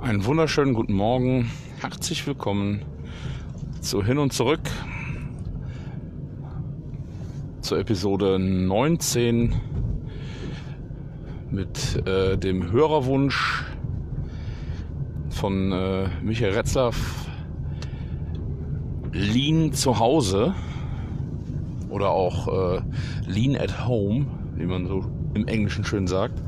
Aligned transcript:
Einen 0.00 0.24
wunderschönen 0.24 0.74
guten 0.74 0.94
Morgen. 0.94 1.52
Herzlich 1.80 2.26
willkommen 2.26 2.84
zu 3.80 4.04
Hin 4.04 4.18
und 4.18 4.32
Zurück 4.32 4.58
zur 7.60 7.78
Episode 7.78 8.40
19 8.40 9.54
mit 11.52 12.04
äh, 12.08 12.36
dem 12.36 12.72
Hörerwunsch 12.72 13.66
von 15.28 15.70
äh, 15.70 16.08
Michael 16.22 16.54
Retzlaff 16.54 17.19
Lean 19.12 19.72
zu 19.72 19.98
Hause 19.98 20.54
oder 21.88 22.10
auch 22.10 22.76
äh, 22.76 22.80
Lean 23.26 23.56
at 23.56 23.86
Home, 23.86 24.26
wie 24.54 24.66
man 24.66 24.86
so 24.86 25.04
im 25.34 25.46
Englischen 25.48 25.84
schön 25.84 26.06
sagt. 26.06 26.40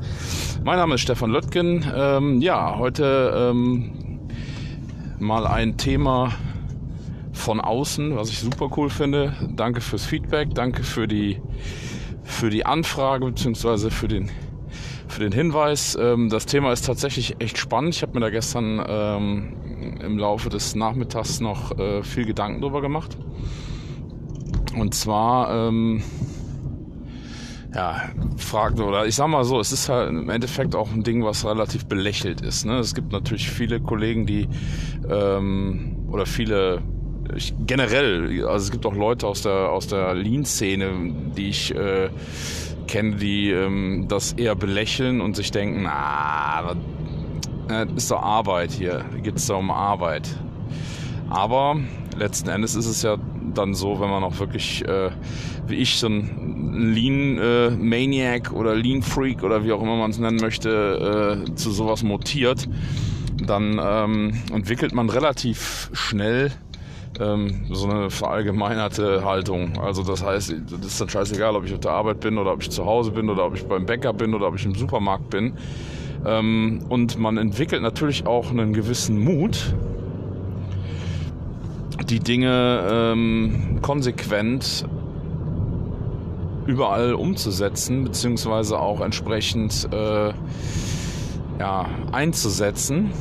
Mein 0.63 0.77
Name 0.77 0.95
ist 0.95 1.01
Stefan 1.01 1.31
Löttgen. 1.31 1.85
Ähm, 1.95 2.41
ja, 2.41 2.77
heute 2.77 3.51
ähm, 3.51 4.19
mal 5.19 5.45
ein 5.45 5.77
Thema 5.77 6.31
von 7.33 7.59
außen, 7.59 8.15
was 8.15 8.29
ich 8.29 8.39
super 8.39 8.69
cool 8.77 8.89
finde. 8.89 9.33
Danke 9.55 9.81
fürs 9.81 10.05
Feedback, 10.05 10.53
danke 10.53 10.83
für 10.83 11.07
die 11.07 11.41
für 12.23 12.49
die 12.49 12.65
Anfrage 12.65 13.25
bzw. 13.25 13.89
für 13.89 14.07
den 14.07 14.29
für 15.07 15.19
den 15.19 15.33
Hinweis. 15.33 15.97
Ähm, 15.99 16.29
das 16.29 16.45
Thema 16.45 16.71
ist 16.71 16.85
tatsächlich 16.85 17.35
echt 17.39 17.57
spannend. 17.57 17.95
Ich 17.95 18.01
habe 18.01 18.13
mir 18.13 18.21
da 18.21 18.29
gestern 18.29 18.83
ähm, 18.87 19.53
im 20.03 20.17
Laufe 20.17 20.49
des 20.49 20.75
Nachmittags 20.75 21.39
noch 21.39 21.77
äh, 21.77 22.03
viel 22.03 22.25
Gedanken 22.25 22.61
drüber 22.61 22.81
gemacht. 22.81 23.17
Und 24.75 24.93
zwar 24.93 25.67
ähm, 25.67 26.03
ja, 27.73 28.01
fragt 28.37 28.79
oder 28.79 29.05
ich 29.05 29.15
sag 29.15 29.27
mal 29.27 29.43
so, 29.43 29.59
es 29.59 29.71
ist 29.71 29.89
halt 29.89 30.09
im 30.09 30.29
Endeffekt 30.29 30.75
auch 30.75 30.91
ein 30.91 31.03
Ding, 31.03 31.23
was 31.23 31.45
relativ 31.45 31.85
belächelt 31.85 32.41
ist. 32.41 32.65
Ne? 32.65 32.77
Es 32.77 32.93
gibt 32.93 33.11
natürlich 33.11 33.49
viele 33.49 33.79
Kollegen, 33.79 34.25
die 34.25 34.47
ähm, 35.09 36.07
oder 36.11 36.25
viele 36.25 36.81
ich, 37.35 37.53
generell, 37.65 38.45
also 38.45 38.65
es 38.65 38.71
gibt 38.71 38.85
auch 38.85 38.95
Leute 38.95 39.27
aus 39.27 39.41
der 39.41 39.69
aus 39.71 39.87
der 39.87 40.13
Lean-Szene, 40.13 41.13
die 41.35 41.49
ich 41.49 41.73
äh, 41.73 42.09
kenne, 42.87 43.15
die 43.15 43.49
ähm, 43.49 44.05
das 44.07 44.33
eher 44.33 44.55
belächeln 44.55 45.21
und 45.21 45.35
sich 45.35 45.51
denken, 45.51 45.87
ah, 45.87 46.75
das 47.67 47.87
ist 47.95 48.11
doch 48.11 48.21
Arbeit 48.21 48.71
hier, 48.71 49.05
geht 49.21 49.37
es 49.37 49.49
um 49.49 49.71
Arbeit. 49.71 50.29
Aber 51.29 51.77
letzten 52.17 52.49
Endes 52.49 52.75
ist 52.75 52.85
es 52.85 53.01
ja 53.01 53.17
dann 53.53 53.73
so, 53.73 53.99
wenn 53.99 54.09
man 54.09 54.23
auch 54.23 54.39
wirklich, 54.39 54.85
äh, 54.87 55.11
wie 55.67 55.75
ich, 55.75 55.97
so 55.97 56.07
ein 56.07 56.93
Lean 56.93 57.37
äh, 57.37 57.69
Maniac 57.71 58.51
oder 58.51 58.75
Lean 58.75 59.01
Freak 59.01 59.43
oder 59.43 59.63
wie 59.63 59.71
auch 59.71 59.81
immer 59.81 59.95
man 59.95 60.11
es 60.11 60.19
nennen 60.19 60.37
möchte, 60.37 61.45
äh, 61.47 61.55
zu 61.55 61.71
sowas 61.71 62.03
mutiert, 62.03 62.67
dann 63.45 63.79
ähm, 63.81 64.33
entwickelt 64.51 64.93
man 64.93 65.09
relativ 65.09 65.89
schnell 65.93 66.51
ähm, 67.19 67.65
so 67.71 67.87
eine 67.87 68.09
verallgemeinerte 68.09 69.23
Haltung. 69.23 69.79
Also 69.79 70.03
das 70.03 70.23
heißt, 70.23 70.55
das 70.69 70.85
ist 70.85 71.01
dann 71.01 71.09
scheißegal, 71.09 71.55
ob 71.55 71.65
ich 71.65 71.73
auf 71.73 71.79
der 71.79 71.91
Arbeit 71.91 72.19
bin 72.19 72.37
oder 72.37 72.53
ob 72.53 72.61
ich 72.61 72.69
zu 72.69 72.85
Hause 72.85 73.11
bin 73.11 73.29
oder 73.29 73.45
ob 73.45 73.55
ich 73.55 73.65
beim 73.65 73.85
Bäcker 73.85 74.13
bin 74.13 74.33
oder 74.33 74.47
ob 74.47 74.55
ich 74.55 74.65
im 74.65 74.75
Supermarkt 74.75 75.29
bin. 75.29 75.53
Ähm, 76.25 76.81
und 76.89 77.17
man 77.19 77.37
entwickelt 77.37 77.81
natürlich 77.81 78.25
auch 78.25 78.49
einen 78.49 78.73
gewissen 78.73 79.19
Mut, 79.19 79.75
die 82.09 82.19
Dinge 82.19 82.87
ähm, 82.89 83.79
konsequent 83.81 84.85
überall 86.65 87.13
umzusetzen, 87.13 88.03
beziehungsweise 88.03 88.79
auch 88.79 89.01
entsprechend 89.01 89.87
äh, 89.91 90.33
ja, 91.59 91.85
einzusetzen, 92.11 93.11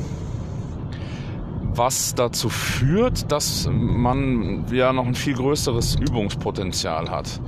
was 1.74 2.14
dazu 2.14 2.48
führt, 2.48 3.32
dass 3.32 3.68
man 3.70 4.66
ja 4.72 4.92
noch 4.92 5.06
ein 5.06 5.14
viel 5.14 5.34
größeres 5.34 5.96
Übungspotenzial 5.96 7.10
hat. 7.10 7.40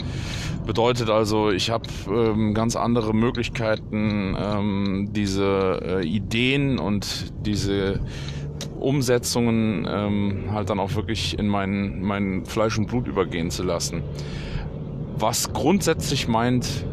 Bedeutet 0.67 1.11
also, 1.11 1.51
ich 1.51 1.69
habe 1.71 1.85
ähm, 2.09 2.55
ganz 2.55 2.75
andere 2.75 3.15
Möglichkeiten, 3.15 4.35
ähm, 4.39 5.11
diese 5.13 5.81
äh, 5.83 6.07
Ideen 6.07 6.79
und 6.79 7.35
diese 7.45 8.01
Umsetzungen 8.81 9.87
ähm, 9.89 10.45
halt 10.53 10.71
dann 10.71 10.81
auch 10.81 10.95
wirklich 10.95 11.39
in 11.39 11.49
mein, 11.49 12.01
mein 12.03 12.47
Fleisch 12.47 12.79
und 12.79 12.87
Blut 12.87 13.09
übergehen 13.09 13.51
zu 13.51 13.63
lassen. 13.63 14.03
Was 15.17 15.53
grundsätzlich 15.53 16.29
meint 16.29 16.87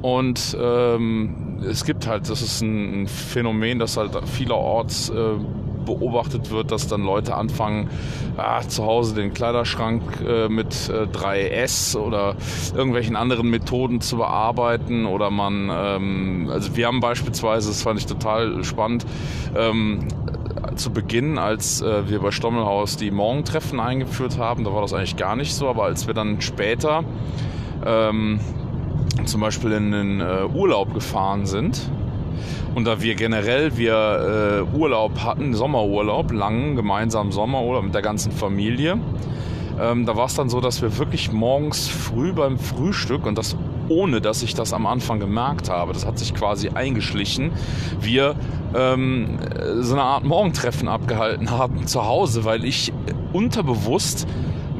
Und 0.00 0.56
ähm, 0.60 1.58
es 1.68 1.84
gibt 1.84 2.06
halt, 2.06 2.28
das 2.28 2.42
ist 2.42 2.60
ein 2.60 3.06
Phänomen, 3.06 3.78
das 3.78 3.96
halt 3.96 4.10
vielerorts 4.28 5.10
äh, 5.10 5.36
beobachtet 5.84 6.50
wird, 6.50 6.70
dass 6.70 6.86
dann 6.88 7.02
Leute 7.02 7.34
anfangen, 7.34 7.88
ah, 8.36 8.62
zu 8.62 8.84
Hause 8.84 9.14
den 9.14 9.32
Kleiderschrank 9.32 10.02
äh, 10.26 10.48
mit 10.48 10.88
äh, 10.88 11.06
3S 11.06 11.96
oder 11.96 12.36
irgendwelchen 12.74 13.16
anderen 13.16 13.50
Methoden 13.50 14.00
zu 14.00 14.16
bearbeiten 14.16 15.06
oder 15.06 15.30
man, 15.30 15.70
ähm, 15.72 16.48
also 16.50 16.76
wir 16.76 16.86
haben 16.86 17.00
beispielsweise, 17.00 17.68
das 17.68 17.82
fand 17.82 17.98
ich 17.98 18.06
total 18.06 18.64
spannend, 18.64 19.06
ähm, 19.56 20.06
zu 20.76 20.92
Beginn, 20.92 21.38
als 21.38 21.82
äh, 21.82 22.08
wir 22.08 22.20
bei 22.20 22.30
Stommelhaus 22.30 22.96
die 22.96 23.10
Morgentreffen 23.10 23.80
eingeführt 23.80 24.38
haben, 24.38 24.64
da 24.64 24.72
war 24.72 24.82
das 24.82 24.92
eigentlich 24.92 25.16
gar 25.16 25.36
nicht 25.36 25.54
so, 25.54 25.68
aber 25.68 25.84
als 25.84 26.06
wir 26.06 26.14
dann 26.14 26.40
später 26.40 27.04
ähm, 27.84 28.40
zum 29.24 29.40
Beispiel 29.40 29.72
in 29.72 29.92
den 29.92 30.20
äh, 30.20 30.44
Urlaub 30.54 30.94
gefahren 30.94 31.46
sind 31.46 31.80
und 32.74 32.86
da 32.86 33.02
wir 33.02 33.14
generell 33.14 33.76
wir 33.76 34.66
äh, 34.72 34.76
Urlaub 34.76 35.22
hatten, 35.22 35.54
Sommerurlaub, 35.54 36.32
langen 36.32 36.76
gemeinsamen 36.76 37.32
Sommerurlaub 37.32 37.84
mit 37.84 37.94
der 37.94 38.02
ganzen 38.02 38.32
Familie, 38.32 38.98
ähm, 39.80 40.06
da 40.06 40.16
war 40.16 40.26
es 40.26 40.34
dann 40.34 40.48
so, 40.48 40.60
dass 40.60 40.82
wir 40.82 40.98
wirklich 40.98 41.32
morgens 41.32 41.88
früh 41.88 42.32
beim 42.32 42.58
Frühstück 42.58 43.26
und 43.26 43.38
das 43.38 43.56
ohne, 43.88 44.20
dass 44.20 44.42
ich 44.42 44.54
das 44.54 44.72
am 44.72 44.86
Anfang 44.86 45.20
gemerkt 45.20 45.68
habe, 45.68 45.92
das 45.92 46.06
hat 46.06 46.18
sich 46.18 46.34
quasi 46.34 46.70
eingeschlichen, 46.70 47.52
wir 48.00 48.34
ähm, 48.74 49.38
so 49.80 49.94
eine 49.94 50.02
Art 50.02 50.24
Morgentreffen 50.24 50.88
abgehalten 50.88 51.50
haben 51.50 51.86
zu 51.86 52.06
Hause, 52.06 52.44
weil 52.44 52.64
ich 52.64 52.92
unterbewusst 53.32 54.26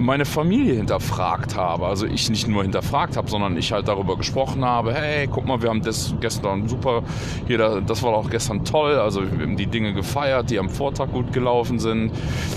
meine 0.02 0.24
Familie 0.24 0.74
hinterfragt 0.74 1.56
habe. 1.56 1.86
Also 1.86 2.06
ich 2.06 2.28
nicht 2.28 2.48
nur 2.48 2.62
hinterfragt 2.62 3.16
habe, 3.16 3.30
sondern 3.30 3.56
ich 3.56 3.72
halt 3.72 3.88
darüber 3.88 4.16
gesprochen 4.16 4.64
habe, 4.64 4.92
hey, 4.92 5.28
guck 5.30 5.46
mal, 5.46 5.62
wir 5.62 5.70
haben 5.70 5.82
das 5.82 6.14
gestern 6.20 6.68
super, 6.68 7.02
hier, 7.46 7.80
das 7.80 8.02
war 8.02 8.12
auch 8.12 8.30
gestern 8.30 8.64
toll, 8.64 8.96
also 8.96 9.22
wir 9.22 9.46
haben 9.46 9.56
die 9.56 9.66
Dinge 9.66 9.94
gefeiert, 9.94 10.50
die 10.50 10.58
am 10.58 10.68
Vortag 10.68 11.12
gut 11.12 11.32
gelaufen 11.32 11.78
sind. 11.78 12.12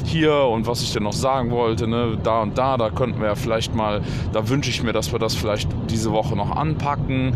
Hier 0.05 0.35
und 0.35 0.67
was 0.67 0.81
ich 0.81 0.91
dir 0.91 1.01
noch 1.01 1.13
sagen 1.13 1.51
wollte, 1.51 1.87
ne, 1.87 2.17
da 2.21 2.41
und 2.41 2.57
da, 2.57 2.77
da 2.77 2.89
könnten 2.89 3.19
wir 3.19 3.27
ja 3.27 3.35
vielleicht 3.35 3.75
mal, 3.75 4.01
da 4.33 4.49
wünsche 4.49 4.69
ich 4.69 4.83
mir, 4.83 4.93
dass 4.93 5.11
wir 5.11 5.19
das 5.19 5.35
vielleicht 5.35 5.69
diese 5.89 6.11
Woche 6.11 6.35
noch 6.35 6.55
anpacken 6.55 7.33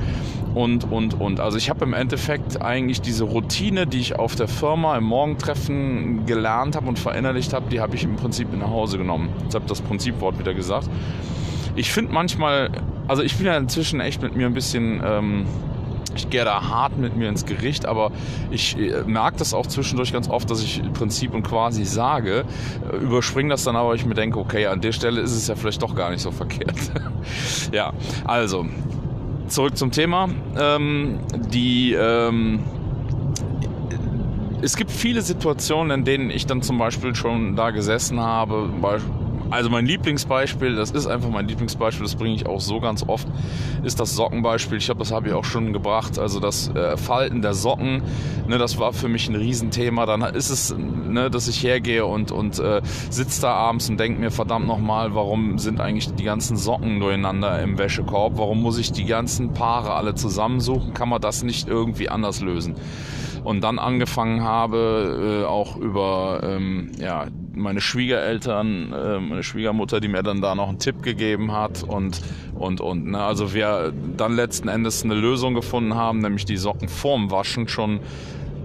und, 0.56 0.92
und, 0.92 1.20
und. 1.20 1.40
Also 1.40 1.58
ich 1.58 1.70
habe 1.70 1.86
im 1.86 1.94
Endeffekt 1.94 2.62
eigentlich 2.62 3.02
diese 3.02 3.24
Routine, 3.24 3.88
die 3.88 4.00
ich 4.00 4.18
auf 4.18 4.36
der 4.36 4.48
Firma 4.48 4.98
im 4.98 5.04
Morgentreffen 5.04 6.26
gelernt 6.26 6.76
habe 6.76 6.88
und 6.88 6.98
verinnerlicht 6.98 7.54
habe, 7.54 7.70
die 7.70 7.80
habe 7.80 7.96
ich 7.96 8.04
im 8.04 8.16
Prinzip 8.16 8.48
nach 8.58 8.70
Hause 8.70 8.98
genommen. 8.98 9.30
Ich 9.48 9.56
habe 9.56 9.66
das 9.68 9.82
Prinzipwort 10.00 10.40
wieder 10.40 10.54
gesagt. 10.54 10.90
Ich 11.76 11.92
finde 11.92 12.14
manchmal, 12.14 12.72
also 13.08 13.22
ich 13.22 13.36
bin 13.36 13.46
ja 13.46 13.58
inzwischen 13.58 14.00
echt 14.00 14.22
mit 14.22 14.36
mir 14.36 14.48
ein 14.48 14.54
bisschen... 14.54 15.02
Ähm, 15.04 15.46
ich 16.16 16.30
gehe 16.30 16.44
da 16.44 16.68
hart 16.68 16.98
mit 16.98 17.16
mir 17.16 17.30
ins 17.30 17.46
Gericht, 17.46 17.86
aber 17.86 18.12
ich 18.50 18.76
äh, 18.78 19.04
merke 19.06 19.38
das 19.38 19.54
auch 19.54 19.68
zwischendurch 19.68 20.12
ganz 20.12 20.28
oft, 20.28 20.50
dass 20.50 20.62
ich 20.62 20.82
Prinzip 20.94 21.36
und 21.36 21.44
quasi 21.44 21.86
sage, 21.86 22.46
äh, 22.92 22.98
überspringe 22.98 23.50
das 23.50 23.64
dann 23.64 23.76
aber, 23.76 23.94
ich 23.94 24.06
mir 24.06 24.16
denke, 24.16 24.40
okay, 24.40 24.66
an 24.66 24.82
der 24.82 24.92
Stelle 24.92 25.22
ist 25.22 25.34
es 25.34 25.48
ja 25.48 25.56
vielleicht 25.56 25.84
doch 25.84 25.96
gar 25.96 26.10
nicht 26.10 26.22
so 26.22 26.32
verkehrt. 26.32 26.76
ja, 27.72 27.94
also, 28.26 28.66
zurück 29.48 29.78
zum 29.78 29.92
Thema. 29.92 30.30
Ähm, 30.58 31.20
die, 31.52 31.94
ähm, 31.94 32.64
es 34.62 34.76
gibt 34.76 34.92
viele 34.92 35.22
Situationen, 35.22 36.00
in 36.00 36.06
denen 36.06 36.32
ich 36.32 36.46
dann 36.46 36.62
zum 36.62 36.78
Beispiel 36.80 37.16
schon 37.16 37.56
da 37.56 37.72
gesessen 37.72 38.20
habe, 38.20 38.70
Also 39.50 39.70
mein 39.70 39.86
Lieblingsbeispiel, 39.86 40.76
das 40.76 40.92
ist 40.92 41.08
einfach 41.08 41.30
mein 41.30 41.48
Lieblingsbeispiel, 41.48 42.06
das 42.06 42.16
bringe 42.16 42.36
ich 42.36 42.46
auch 42.46 42.62
so 42.62 42.80
ganz 42.80 43.04
oft, 43.08 43.28
ist 43.84 44.00
das 44.00 44.16
Sockenbeispiel. 44.16 44.78
Ich 44.78 44.86
glaube, 44.86 45.00
das 45.00 45.12
habe 45.12 45.30
ich 45.30 45.34
auch 45.34 45.46
schon 45.46 45.74
gebracht. 45.74 46.20
Also 46.20 46.40
das 46.40 46.70
äh, 46.70 46.98
Falten 46.98 47.42
der 47.42 47.54
Socken, 47.56 48.04
ne, 48.48 48.58
das 48.58 48.78
war 48.78 48.94
für 48.94 49.08
mich 49.08 49.28
ein 49.28 49.36
Riesenthema. 49.36 50.06
Dann 50.06 50.22
ist 50.22 50.50
es, 50.50 50.76
ne, 50.78 51.32
dass 51.32 51.48
ich 51.48 51.64
hergehe 51.64 52.06
und, 52.06 52.32
und 52.32 52.60
äh, 52.60 52.82
sitze 53.10 53.42
da 53.42 53.54
abends 53.54 53.90
und 53.90 54.00
denke 54.00 54.20
mir, 54.20 54.30
verdammt 54.30 54.68
nochmal, 54.68 55.16
warum 55.16 55.58
sind 55.58 55.82
eigentlich 55.82 56.14
die 56.14 56.24
ganzen 56.24 56.56
Socken 56.56 57.00
durcheinander 57.00 57.60
im 57.62 57.78
Wäschekorb? 57.80 58.38
Warum 58.38 58.62
muss 58.62 58.78
ich 58.78 58.92
die 58.92 59.06
ganzen 59.06 59.54
Paare 59.54 59.94
alle 59.94 60.14
zusammensuchen? 60.14 60.94
Kann 60.94 61.10
man 61.10 61.22
das 61.22 61.42
nicht 61.42 61.68
irgendwie 61.68 62.10
anders 62.10 62.42
lösen? 62.42 62.76
Und 63.44 63.64
dann 63.64 63.80
angefangen 63.80 64.44
habe, 64.44 65.42
äh, 65.42 65.46
auch 65.48 65.78
über 65.78 66.42
ähm, 66.44 66.92
ja, 67.00 67.28
meine 67.54 67.82
Schwiegereltern, 67.82 68.94
äh, 68.94 69.20
meine 69.20 69.44
Schwiegermutter, 69.44 70.00
die 70.00 70.08
mir 70.08 70.24
dann 70.24 70.42
da 70.42 70.56
noch 70.56 70.70
einen 70.70 70.80
Tipp 70.80 71.04
gegeben 71.04 71.52
hat 71.52 71.84
und 71.84 72.22
und 72.56 72.82
und. 72.82 73.08
Ne? 73.08 73.20
Also 73.20 73.54
wir 73.54 73.94
dann 74.18 74.34
letzten 74.36 74.68
Endes 74.68 75.04
eine 75.04 75.16
Lösung 75.16 75.54
gefunden 75.54 75.96
haben, 75.96 76.20
nämlich 76.20 76.46
die 76.46 76.58
Socken 76.58 76.88
vorm 76.88 77.32
Waschen 77.32 77.68
schon 77.68 78.00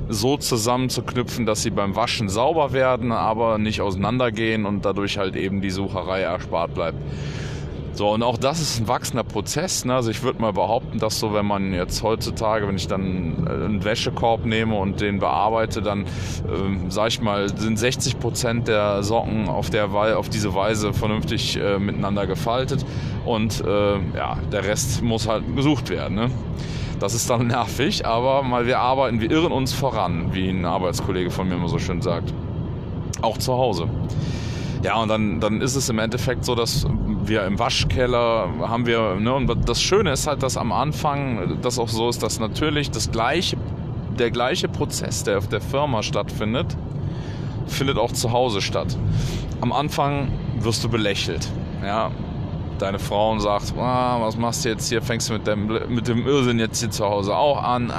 so 0.09 0.37
zusammenzuknüpfen, 0.37 1.47
dass 1.47 1.63
sie 1.63 1.71
beim 1.71 1.97
Waschen 1.97 2.29
sauber 2.29 2.73
werden, 2.73 3.13
aber 3.13 3.59
nicht 3.59 3.81
auseinandergehen 3.81 4.67
und 4.67 4.85
dadurch 4.85 5.19
halt 5.19 5.37
eben 5.37 5.61
die 5.61 5.71
Sucherei 5.71 6.21
erspart 6.21 6.75
bleibt. 6.75 6.99
So, 7.95 8.11
und 8.11 8.25
auch 8.25 8.37
das 8.39 8.61
ist 8.61 8.81
ein 8.81 8.89
wachsender 8.89 9.23
Prozess. 9.23 9.85
Ne? 9.85 9.95
Also 9.95 10.11
ich 10.11 10.25
würde 10.25 10.41
mal 10.41 10.53
behaupten, 10.53 10.99
dass 10.99 11.21
so, 11.21 11.33
wenn 11.33 11.47
man 11.47 11.73
jetzt 11.73 12.03
heutzutage, 12.03 12.67
wenn 12.67 12.75
ich 12.75 12.89
dann 12.89 13.47
äh, 13.47 13.51
einen 13.51 13.85
Wäschekorb 13.85 14.45
nehme 14.45 14.75
und 14.75 15.01
den 15.01 15.21
bearbeite, 15.21 15.81
dann, 15.81 16.05
ähm, 16.49 16.91
sag 16.91 17.09
ich 17.09 17.21
mal, 17.21 17.57
sind 17.57 17.79
60 17.79 18.19
Prozent 18.19 18.67
der 18.67 19.05
Socken 19.05 19.49
auf, 19.49 19.71
der 19.71 19.95
auf 20.19 20.29
diese 20.29 20.55
Weise 20.55 20.93
vernünftig 20.93 21.57
äh, 21.57 21.79
miteinander 21.79 22.27
gefaltet. 22.27 22.85
Und 23.25 23.63
äh, 23.65 23.95
ja, 24.17 24.39
der 24.51 24.65
Rest 24.65 25.01
muss 25.03 25.29
halt 25.29 25.45
gesucht 25.55 25.89
werden. 25.89 26.17
Ne? 26.17 26.31
Das 26.99 27.15
ist 27.15 27.31
dann 27.31 27.47
nervig, 27.47 28.05
aber 28.05 28.43
mal 28.43 28.67
wir 28.67 28.81
arbeiten, 28.81 29.21
wir 29.21 29.31
irren 29.31 29.53
uns 29.53 29.73
voran, 29.73 30.35
wie 30.35 30.49
ein 30.49 30.65
Arbeitskollege 30.65 31.31
von 31.31 31.49
mir 31.49 31.55
immer 31.55 31.69
so 31.69 31.79
schön 31.79 32.03
sagt. 32.03 32.35
Auch 33.23 33.39
zu 33.39 33.53
Hause. 33.53 33.89
Ja, 34.83 35.01
und 35.01 35.09
dann, 35.09 35.41
dann 35.41 35.63
ist 35.63 35.77
es 35.77 35.89
im 35.89 35.99
Endeffekt 35.99 36.45
so, 36.45 36.55
dass 36.55 36.87
wir 37.27 37.45
im 37.45 37.59
Waschkeller 37.59 38.49
haben 38.61 38.87
wir, 38.87 39.15
ne, 39.17 39.35
und 39.35 39.69
das 39.69 39.83
Schöne 39.83 40.13
ist 40.13 40.27
halt, 40.27 40.43
dass 40.43 40.57
am 40.57 40.73
Anfang 40.73 41.59
das 41.63 41.79
auch 41.79 41.89
so 41.89 42.09
ist, 42.09 42.23
dass 42.23 42.39
natürlich 42.39 42.91
das 42.91 43.11
gleiche, 43.11 43.57
der 44.19 44.31
gleiche 44.31 44.69
Prozess, 44.69 45.25
der 45.25 45.39
auf 45.39 45.49
der 45.49 45.61
Firma 45.61 46.03
stattfindet, 46.03 46.77
findet 47.67 47.99
auch 47.99 48.13
zu 48.13 48.33
Hause 48.33 48.61
statt. 48.61 48.97
Am 49.61 49.73
Anfang 49.73 50.29
wirst 50.59 50.85
du 50.85 50.89
belächelt, 50.89 51.49
ja. 51.83 52.11
Deine 52.79 52.99
Frau 52.99 53.39
sagt, 53.39 53.73
ah, 53.79 54.17
was 54.21 54.37
machst 54.37 54.65
du 54.65 54.69
jetzt 54.71 54.89
hier? 54.89 55.01
Fängst 55.01 55.29
du 55.29 55.35
mit 55.35 55.47
dem, 55.47 55.67
mit 55.67 56.09
dem 56.09 56.27
Irrsinn 56.27 56.59
jetzt 56.59 56.81
hier 56.81 56.91
zu 56.91 57.05
Hause 57.05 57.37
auch 57.37 57.63
an? 57.63 57.93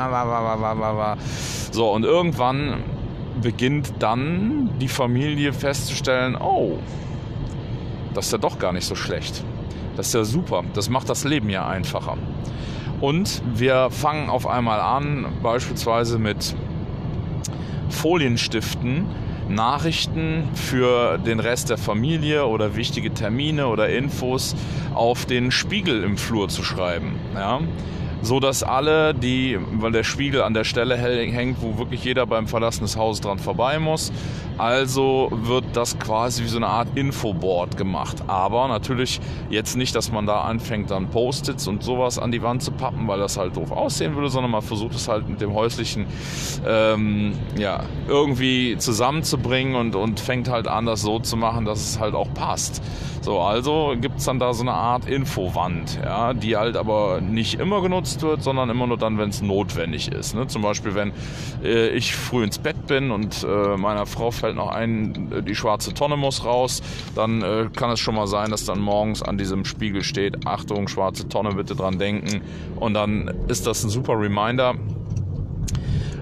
So, 1.71 1.91
und 1.91 2.03
irgendwann 2.03 2.83
beginnt 3.41 3.93
dann 3.99 4.69
die 4.81 4.89
Familie 4.89 5.53
festzustellen, 5.53 6.35
oh, 6.35 6.77
das 8.15 8.27
ist 8.27 8.31
ja 8.31 8.37
doch 8.37 8.57
gar 8.57 8.71
nicht 8.71 8.85
so 8.85 8.95
schlecht. 8.95 9.43
Das 9.95 10.07
ist 10.07 10.13
ja 10.13 10.23
super. 10.23 10.63
Das 10.73 10.89
macht 10.89 11.09
das 11.09 11.23
Leben 11.23 11.49
ja 11.49 11.67
einfacher. 11.67 12.17
Und 13.01 13.41
wir 13.53 13.89
fangen 13.91 14.29
auf 14.29 14.47
einmal 14.47 14.79
an, 14.79 15.25
beispielsweise 15.43 16.17
mit 16.17 16.55
Folienstiften, 17.89 19.05
Nachrichten 19.49 20.49
für 20.55 21.17
den 21.17 21.39
Rest 21.39 21.69
der 21.69 21.77
Familie 21.77 22.47
oder 22.47 22.75
wichtige 22.75 23.13
Termine 23.13 23.67
oder 23.67 23.89
Infos 23.89 24.55
auf 24.93 25.25
den 25.25 25.51
Spiegel 25.51 26.03
im 26.03 26.17
Flur 26.17 26.49
zu 26.49 26.63
schreiben. 26.63 27.19
Ja? 27.35 27.59
So 28.25 28.39
dass 28.39 28.63
alle, 28.63 29.13
die, 29.13 29.57
weil 29.73 29.91
der 29.91 30.03
Spiegel 30.03 30.41
an 30.41 30.53
der 30.53 30.63
Stelle 30.63 30.97
hängt, 30.97 31.61
wo 31.61 31.77
wirklich 31.77 32.03
jeder 32.03 32.25
beim 32.25 32.47
Verlassen 32.47 32.81
des 32.81 32.97
Hauses 32.97 33.21
dran 33.21 33.37
vorbei 33.37 33.77
muss, 33.77 34.11
also 34.57 35.29
wird 35.31 35.65
das 35.73 35.99
quasi 35.99 36.43
wie 36.43 36.47
so 36.47 36.57
eine 36.57 36.67
Art 36.67 36.87
Infoboard 36.95 37.77
gemacht. 37.77 38.23
Aber 38.27 38.67
natürlich 38.67 39.19
jetzt 39.49 39.75
nicht, 39.75 39.95
dass 39.95 40.11
man 40.11 40.25
da 40.25 40.41
anfängt, 40.41 40.89
dann 40.89 41.09
Post-its 41.09 41.67
und 41.67 41.83
sowas 41.83 42.17
an 42.17 42.31
die 42.31 42.41
Wand 42.41 42.63
zu 42.63 42.71
pappen, 42.71 43.07
weil 43.07 43.19
das 43.19 43.37
halt 43.37 43.55
doof 43.57 43.71
aussehen 43.71 44.15
würde, 44.15 44.29
sondern 44.29 44.51
man 44.51 44.61
versucht 44.61 44.95
es 44.95 45.07
halt 45.07 45.29
mit 45.29 45.39
dem 45.39 45.53
häuslichen 45.53 46.07
ähm, 46.67 47.33
ja, 47.57 47.83
irgendwie 48.07 48.77
zusammenzubringen 48.77 49.75
und, 49.75 49.95
und 49.95 50.19
fängt 50.19 50.49
halt 50.49 50.67
an, 50.67 50.85
das 50.85 51.01
so 51.01 51.19
zu 51.19 51.37
machen, 51.37 51.65
dass 51.65 51.79
es 51.79 51.99
halt 51.99 52.15
auch 52.15 52.33
passt. 52.33 52.81
So, 53.21 53.39
also 53.39 53.95
gibt 53.99 54.19
es 54.19 54.25
dann 54.25 54.37
da 54.37 54.53
so 54.53 54.61
eine 54.61 54.73
Art 54.73 55.07
Infowand, 55.07 55.99
ja, 56.03 56.35
die 56.35 56.57
halt 56.57 56.77
aber 56.77 57.21
nicht 57.21 57.59
immer 57.59 57.81
genutzt 57.81 58.14
wird, 58.21 58.43
sondern 58.43 58.69
immer 58.69 58.87
nur 58.87 58.97
dann, 58.97 59.17
wenn 59.17 59.29
es 59.29 59.41
notwendig 59.41 60.11
ist. 60.11 60.35
Ne? 60.35 60.47
Zum 60.47 60.61
Beispiel, 60.61 60.95
wenn 60.95 61.11
äh, 61.63 61.89
ich 61.89 62.15
früh 62.15 62.43
ins 62.43 62.57
Bett 62.57 62.87
bin 62.87 63.11
und 63.11 63.43
äh, 63.43 63.77
meiner 63.77 64.05
Frau 64.05 64.31
fällt 64.31 64.55
noch 64.55 64.69
ein, 64.69 65.31
äh, 65.31 65.43
die 65.43 65.55
schwarze 65.55 65.93
Tonne 65.93 66.17
muss 66.17 66.43
raus, 66.45 66.81
dann 67.15 67.41
äh, 67.41 67.69
kann 67.75 67.91
es 67.91 67.99
schon 67.99 68.15
mal 68.15 68.27
sein, 68.27 68.51
dass 68.51 68.65
dann 68.65 68.79
morgens 68.79 69.21
an 69.21 69.37
diesem 69.37 69.65
Spiegel 69.65 70.03
steht, 70.03 70.47
Achtung, 70.47 70.87
schwarze 70.87 71.27
Tonne, 71.27 71.55
bitte 71.55 71.75
dran 71.75 71.99
denken. 71.99 72.41
Und 72.75 72.93
dann 72.93 73.33
ist 73.47 73.67
das 73.67 73.83
ein 73.83 73.89
super 73.89 74.19
Reminder. 74.19 74.75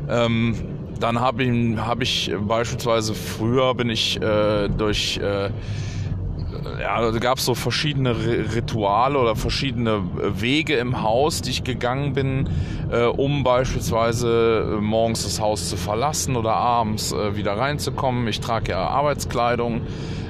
Ähm, 0.10 0.56
dann 1.00 1.20
habe 1.20 1.44
ich, 1.44 1.78
hab 1.78 2.02
ich 2.02 2.32
beispielsweise 2.48 3.14
früher 3.14 3.74
bin 3.76 3.90
ich 3.90 4.22
äh, 4.22 4.70
durch 4.70 5.18
äh, 5.18 5.50
ja, 6.80 7.12
da 7.12 7.20
gab 7.20 7.38
es 7.38 7.46
so 7.46 7.56
verschiedene 7.56 8.16
Rituale 8.56 9.20
oder 9.20 9.36
verschiedene 9.36 10.04
äh, 10.20 10.42
Wege 10.42 10.76
im 10.76 11.02
Haus, 11.02 11.42
die 11.42 11.52
ich 11.52 11.64
gegangen 11.64 12.14
bin, 12.14 12.50
äh, 12.92 13.04
um 13.06 13.44
beispielsweise 13.44 14.78
äh, 14.78 14.82
morgens 14.82 15.24
das 15.24 15.40
Haus 15.40 15.70
zu 15.70 15.78
verlassen 15.78 16.36
oder 16.36 16.54
abends 16.54 17.12
äh, 17.12 17.36
wieder 17.36 17.58
reinzukommen. 17.58 18.28
Ich 18.28 18.40
trage 18.40 18.72
ja 18.72 18.88
Arbeitskleidung 18.88 19.82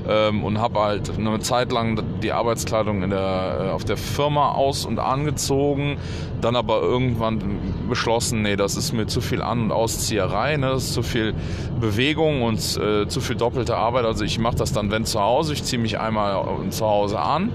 ähm, 0.08 0.44
und 0.44 0.60
habe 0.60 0.80
halt 0.80 1.12
eine 1.18 1.40
Zeit 1.40 1.72
lang 1.72 2.02
die 2.22 2.32
Arbeitskleidung 2.32 3.04
in 3.04 3.10
der, 3.10 3.68
äh, 3.68 3.70
auf 3.70 3.84
der 3.84 3.98
Firma 3.98 4.52
aus- 4.52 4.86
und 4.86 5.00
angezogen, 5.00 5.98
dann 6.42 6.56
aber 6.56 6.82
irgendwann 6.82 7.40
beschlossen, 7.88 8.42
nee, 8.42 8.56
das 8.56 8.76
ist 8.76 8.94
mir 8.94 9.08
zu 9.08 9.22
viel 9.22 9.42
An- 9.42 9.64
und 9.64 9.72
Auszieherei, 9.72 10.58
ne? 10.58 10.72
das 10.72 10.86
ist 10.86 10.94
zu 10.94 11.04
viel 11.04 11.34
Bewegung 11.80 12.42
und 12.44 12.60
äh, 12.78 13.08
zu 13.08 13.22
viel 13.22 13.36
doppelte 13.36 13.78
Arbeit. 13.78 14.06
Also 14.06 14.26
ich 14.26 14.40
mache 14.40 14.56
das 14.56 14.74
dann, 14.74 14.92
wenn 14.92 15.06
zu 15.06 15.22
Hause, 15.22 15.54
ich 15.54 15.64
ziehe 15.64 15.82
mich 15.82 16.00
einmal 16.00 16.46
zu 16.70 16.86
Hause 16.86 17.20
an 17.20 17.52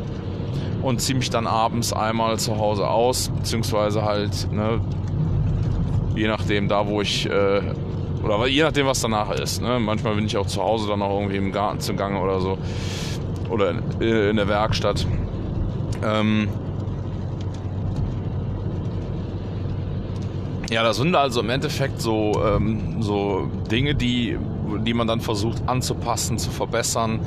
und 0.83 1.01
ziehe 1.01 1.19
mich 1.19 1.31
dann 1.31 1.47
abends 1.47 1.93
einmal 1.93 2.39
zu 2.39 2.59
Hause 2.59 2.89
aus, 2.89 3.31
beziehungsweise 3.31 4.05
halt, 4.05 4.51
ne, 4.53 4.81
je 6.15 6.29
nachdem, 6.29 6.69
da 6.69 6.87
wo 6.87 7.01
ich 7.01 7.29
äh, 7.29 7.61
oder 8.37 8.47
je 8.47 8.63
nachdem, 8.63 8.87
was 8.87 9.01
danach 9.01 9.31
ist. 9.31 9.63
Ne? 9.63 9.79
Manchmal 9.79 10.15
bin 10.15 10.27
ich 10.27 10.37
auch 10.37 10.47
zu 10.47 10.63
Hause 10.63 10.89
dann 10.89 10.99
noch 10.99 11.11
irgendwie 11.11 11.37
im 11.37 11.53
Garten 11.53 11.81
zugange 11.81 12.21
oder 12.21 12.41
so. 12.41 12.59
Oder 13.51 13.71
in, 14.01 14.37
der 14.37 14.49
Werkstatt. 14.49 15.07
Ähm 16.05 16.49
ja, 20.71 20.83
das 20.83 20.99
sind 20.99 21.15
also 21.15 21.41
im 21.41 21.51
Endeffekt 21.51 22.01
so, 22.01 22.33
ähm, 22.45 23.03
so 23.03 23.49
Dinge, 23.71 23.95
die, 23.95 24.39
die 24.85 24.95
man 24.95 25.07
dann 25.07 25.21
versucht 25.21 25.63
anzupassen, 25.67 26.37
zu 26.39 26.51
verbessern. 26.51 27.21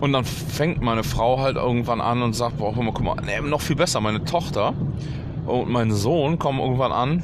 Und 0.00 0.12
dann 0.12 0.24
fängt 0.24 0.80
meine 0.80 1.04
Frau 1.04 1.40
halt 1.40 1.56
irgendwann 1.56 2.00
an 2.00 2.22
und 2.22 2.34
sagt, 2.34 2.58
boah, 2.58 2.72
guck 2.72 3.02
mal, 3.02 3.16
nee, 3.24 3.40
noch 3.46 3.60
viel 3.60 3.76
besser, 3.76 4.00
meine 4.00 4.24
Tochter 4.24 4.72
und 5.48 5.70
mein 5.70 5.90
Sohn 5.90 6.38
kommen 6.38 6.60
irgendwann 6.60 6.92
an 6.92 7.22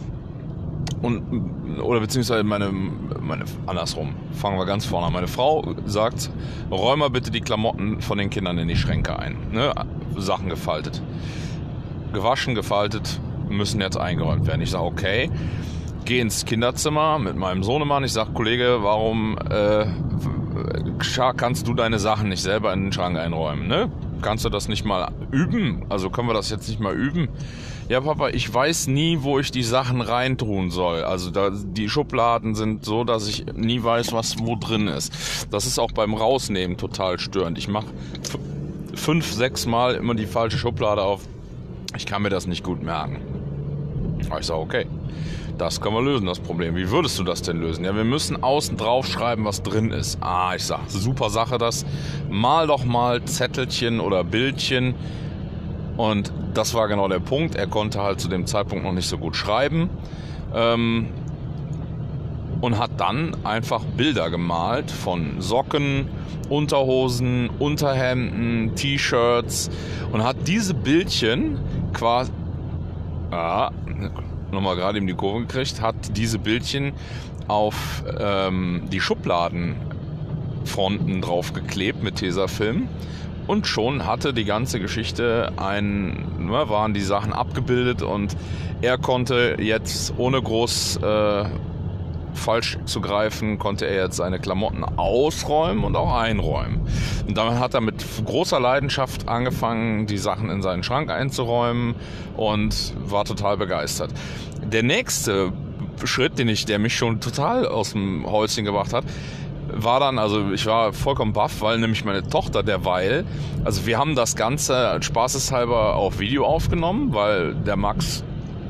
und 1.03 1.63
oder 1.81 2.00
beziehungsweise 2.00 2.45
meine, 2.45 2.71
meine 2.73 3.45
andersrum. 3.66 4.14
Fangen 4.33 4.59
wir 4.59 4.66
ganz 4.66 4.85
vorne 4.85 5.07
an. 5.07 5.12
Meine 5.12 5.28
Frau 5.28 5.75
sagt, 5.87 6.31
räum 6.71 7.00
mal 7.00 7.11
bitte 7.11 7.31
die 7.31 7.40
Klamotten 7.40 8.00
von 8.00 8.19
den 8.19 8.31
Kindern 8.31 8.59
in 8.59 8.69
die 8.69 8.76
Schränke 8.76 9.19
ein. 9.19 9.37
Ne? 9.52 9.73
Sachen 10.16 10.49
gefaltet. 10.49 11.02
Gewaschen, 12.12 12.54
gefaltet, 12.54 13.21
müssen 13.49 13.81
jetzt 13.81 13.97
eingeräumt 13.97 14.47
werden. 14.47 14.61
Ich 14.62 14.71
sage, 14.71 14.85
okay. 14.85 15.31
Gehe 16.04 16.21
ins 16.21 16.45
Kinderzimmer 16.45 17.19
mit 17.19 17.37
meinem 17.37 17.62
Sohnemann. 17.62 18.04
Ich 18.04 18.12
sage, 18.12 18.33
Kollege, 18.35 18.78
warum 18.83 19.38
äh, 19.50 19.87
kannst 21.37 21.66
du 21.66 21.75
deine 21.75 21.99
Sachen 21.99 22.28
nicht 22.28 22.43
selber 22.43 22.73
in 22.75 22.85
den 22.85 22.93
Schrank 22.93 23.16
einräumen? 23.16 23.66
Ne? 23.66 23.90
Kannst 24.25 24.43
du 24.47 24.49
das 24.49 24.69
nicht 24.69 24.87
mal 24.87 25.12
üben? 25.33 25.85
Also 25.90 26.09
können 26.09 26.28
wir 26.28 26.35
das 26.35 26.49
jetzt 26.49 26.66
nicht 26.66 26.81
mal 26.81 26.95
üben? 26.95 27.28
ja 27.90 28.00
Papa, 28.00 28.31
ich 28.31 28.52
weiß 28.52 28.87
nie, 28.87 29.19
wo 29.21 29.38
ich 29.38 29.50
die 29.50 29.62
Sachen 29.62 30.00
reintun 30.00 30.71
soll. 30.71 31.04
Also 31.04 31.31
da, 31.31 31.50
die 31.52 31.90
Schubladen 31.90 32.54
sind 32.54 32.87
so, 32.87 33.04
dass 33.04 33.28
ich 33.28 33.45
nie 33.54 33.83
weiß, 33.83 34.14
was 34.14 34.38
wo 34.38 34.57
drin 34.57 34.88
ist. 34.88 35.12
Das 35.50 35.66
ist 35.66 35.78
auch 35.78 35.93
beim 35.93 36.14
Rausnehmen 36.14 36.78
total 36.78 37.19
störend. 37.19 37.59
Ich 37.59 37.69
mache 37.69 37.88
fünf, 38.95 39.31
sechs 39.31 39.66
Mal 39.66 39.95
immer 39.97 40.14
die 40.14 40.25
falsche 40.25 40.57
Schublade 40.57 41.02
auf. 41.02 41.21
Ich 41.95 42.07
kann 42.07 42.23
mir 42.23 42.31
das 42.31 42.47
nicht 42.47 42.64
gut 42.64 42.83
merken. 42.83 43.21
Aber 44.31 44.40
ich 44.40 44.47
sage, 44.47 44.61
okay. 44.61 44.87
Das 45.59 45.81
können 45.81 45.95
wir 45.95 46.03
lösen, 46.03 46.27
das 46.27 46.41
Problem. 46.41 46.75
Wie 46.75 46.91
würdest 46.91 47.19
du 47.19 47.23
das 47.23 47.43
denn 47.43 47.61
lösen? 47.61 47.85
Ja, 47.85 47.95
wir 47.95 48.05
müssen 48.05 48.43
außen 48.43 48.77
drauf 48.77 49.07
schreiben, 49.07 49.45
was 49.45 49.63
drin 49.63 49.93
ist. 49.93 50.19
Ah, 50.21 50.55
ich 50.57 50.65
sag, 50.65 50.81
super 50.89 51.31
Sache 51.31 51.59
das. 51.59 51.87
Mal 52.29 52.67
doch 52.67 52.85
mal 52.85 53.25
Zettelchen 53.25 54.01
oder 54.01 54.25
Bildchen. 54.25 54.95
Und 55.97 56.33
das 56.55 56.75
war 56.75 56.89
genau 56.89 57.07
der 57.07 57.21
Punkt. 57.21 57.55
Er 57.55 57.69
konnte 57.69 58.03
halt 58.03 58.21
zu 58.21 58.29
dem 58.29 58.47
Zeitpunkt 58.47 58.85
noch 58.85 58.93
nicht 58.93 59.09
so 59.09 59.17
gut 59.17 59.37
schreiben. 59.37 59.91
Ähm, 60.53 61.09
und 62.61 62.79
hat 62.79 62.93
dann 62.97 63.37
einfach 63.45 63.85
Bilder 63.85 64.31
gemalt 64.31 64.91
von 64.91 65.41
Socken, 65.41 66.09
Unterhosen, 66.49 67.51
Unterhemden, 67.59 68.75
T-Shirts 68.75 69.71
und 70.13 70.25
hat 70.25 70.37
diese 70.47 70.75
Bildchen 70.75 71.59
quasi, 71.93 72.33
ah, 73.31 73.71
nochmal 74.55 74.77
gerade 74.77 74.99
in 74.99 75.07
die 75.07 75.15
Kurve 75.15 75.41
gekriegt, 75.41 75.81
hat 75.81 75.95
diese 76.17 76.39
Bildchen 76.39 76.93
auf 77.49 78.05
ähm, 78.19 78.85
die 78.91 79.01
Schubladenfronten 79.01 81.21
draufgeklebt 81.21 82.03
mit 82.03 82.17
Tesafilm. 82.17 82.89
Und 83.47 83.67
schon 83.67 84.07
hatte 84.07 84.33
die 84.33 84.47
ganze 84.47 84.81
Geschichte 84.81 85.53
ein, 85.59 86.49
waren 86.49 86.95
die 86.95 87.03
Sachen 87.03 87.35
abgebildet 87.35 88.01
und 88.01 88.35
er 88.81 88.97
konnte 88.97 89.59
jetzt 89.61 90.15
ohne 90.17 90.41
groß 90.41 91.01
äh, 91.03 91.45
falsch 92.35 92.79
zu 92.85 93.00
greifen, 93.00 93.59
konnte 93.59 93.87
er 93.87 94.05
jetzt 94.05 94.17
seine 94.17 94.38
Klamotten 94.38 94.85
ausräumen 94.85 95.85
und 95.85 95.97
auch 95.97 96.14
einräumen. 96.14 96.81
Und 97.26 97.37
damit 97.37 97.59
hat 97.59 97.75
er 97.75 97.81
mit 97.81 98.05
großer 98.25 98.61
Leidenschaft 98.61 99.29
angefangen, 99.29 100.07
die 100.07 100.19
Sachen 100.19 100.50
in 100.50 100.62
seinen 100.62 100.83
Schrank 100.83 101.11
einzuräumen 101.11 101.95
und 102.37 102.95
war 103.07 103.25
total 103.25 103.57
begeistert. 103.57 104.11
Der 104.62 104.83
nächste 104.83 105.53
Schritt, 106.05 106.38
den 106.38 106.49
ich, 106.49 106.67
der 106.67 106.79
mich 106.79 106.97
schon 106.97 107.21
total 107.21 107.67
aus 107.67 107.93
dem 107.93 108.26
Häuschen 108.26 108.64
gebracht 108.64 108.93
hat, 108.93 109.05
war 109.69 110.00
dann, 110.00 110.19
also 110.19 110.53
ich 110.53 110.67
war 110.67 110.93
vollkommen 110.93 111.33
baff, 111.33 111.61
weil 111.61 111.79
nämlich 111.79 112.05
meine 112.05 112.26
Tochter 112.29 112.62
derweil, 112.62 113.25
also 113.64 113.87
wir 113.87 113.99
haben 113.99 114.14
das 114.14 114.37
Ganze 114.37 114.99
spaßeshalber 115.00 115.97
auf 115.97 116.19
Video 116.19 116.45
aufgenommen, 116.45 117.14
weil 117.14 117.55
der 117.55 117.76
Max, 117.76 118.23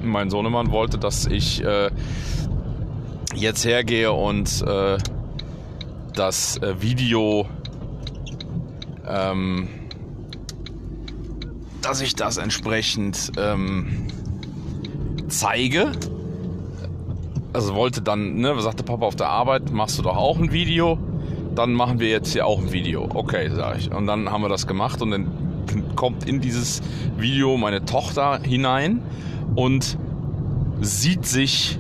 mein 0.03 0.31
Sohnemann, 0.31 0.71
wollte, 0.71 0.99
dass 0.99 1.27
ich 1.27 1.63
äh, 1.65 1.91
jetzt 3.35 3.65
hergehe 3.65 4.13
und 4.13 4.63
äh, 4.67 4.99
das 6.15 6.57
äh, 6.59 6.81
Video, 6.81 7.47
ähm, 9.07 9.69
dass 11.83 12.01
ich 12.01 12.15
das 12.15 12.37
entsprechend 12.37 13.33
ähm, 13.37 14.07
zeige. 15.29 15.93
Also 17.53 17.75
wollte 17.75 18.03
dann, 18.03 18.37
ne, 18.37 18.61
sagte 18.61 18.83
Papa 18.83 19.07
auf 19.07 19.17
der 19.17 19.29
Arbeit, 19.29 19.71
machst 19.71 19.99
du 19.99 20.03
doch 20.03 20.17
auch 20.17 20.39
ein 20.39 20.53
Video? 20.53 20.99
Dann 21.55 21.73
machen 21.73 22.01
wir 22.01 22.09
jetzt 22.09 22.33
hier 22.33 22.47
auch 22.47 22.59
ein 22.59 22.73
Video. 22.73 23.09
Okay, 23.15 23.49
sage 23.51 23.79
ich. 23.79 23.93
Und 23.93 24.07
dann 24.07 24.31
haben 24.31 24.43
wir 24.43 24.49
das 24.49 24.67
gemacht 24.67 25.03
und 25.03 25.11
dann 25.13 25.29
kommt 25.95 26.29
in 26.29 26.41
dieses 26.41 26.83
Video 27.17 27.57
meine 27.57 27.85
Tochter 27.85 28.41
hinein 28.43 29.03
und 29.55 29.99
sieht 30.81 31.27
sich 31.27 31.79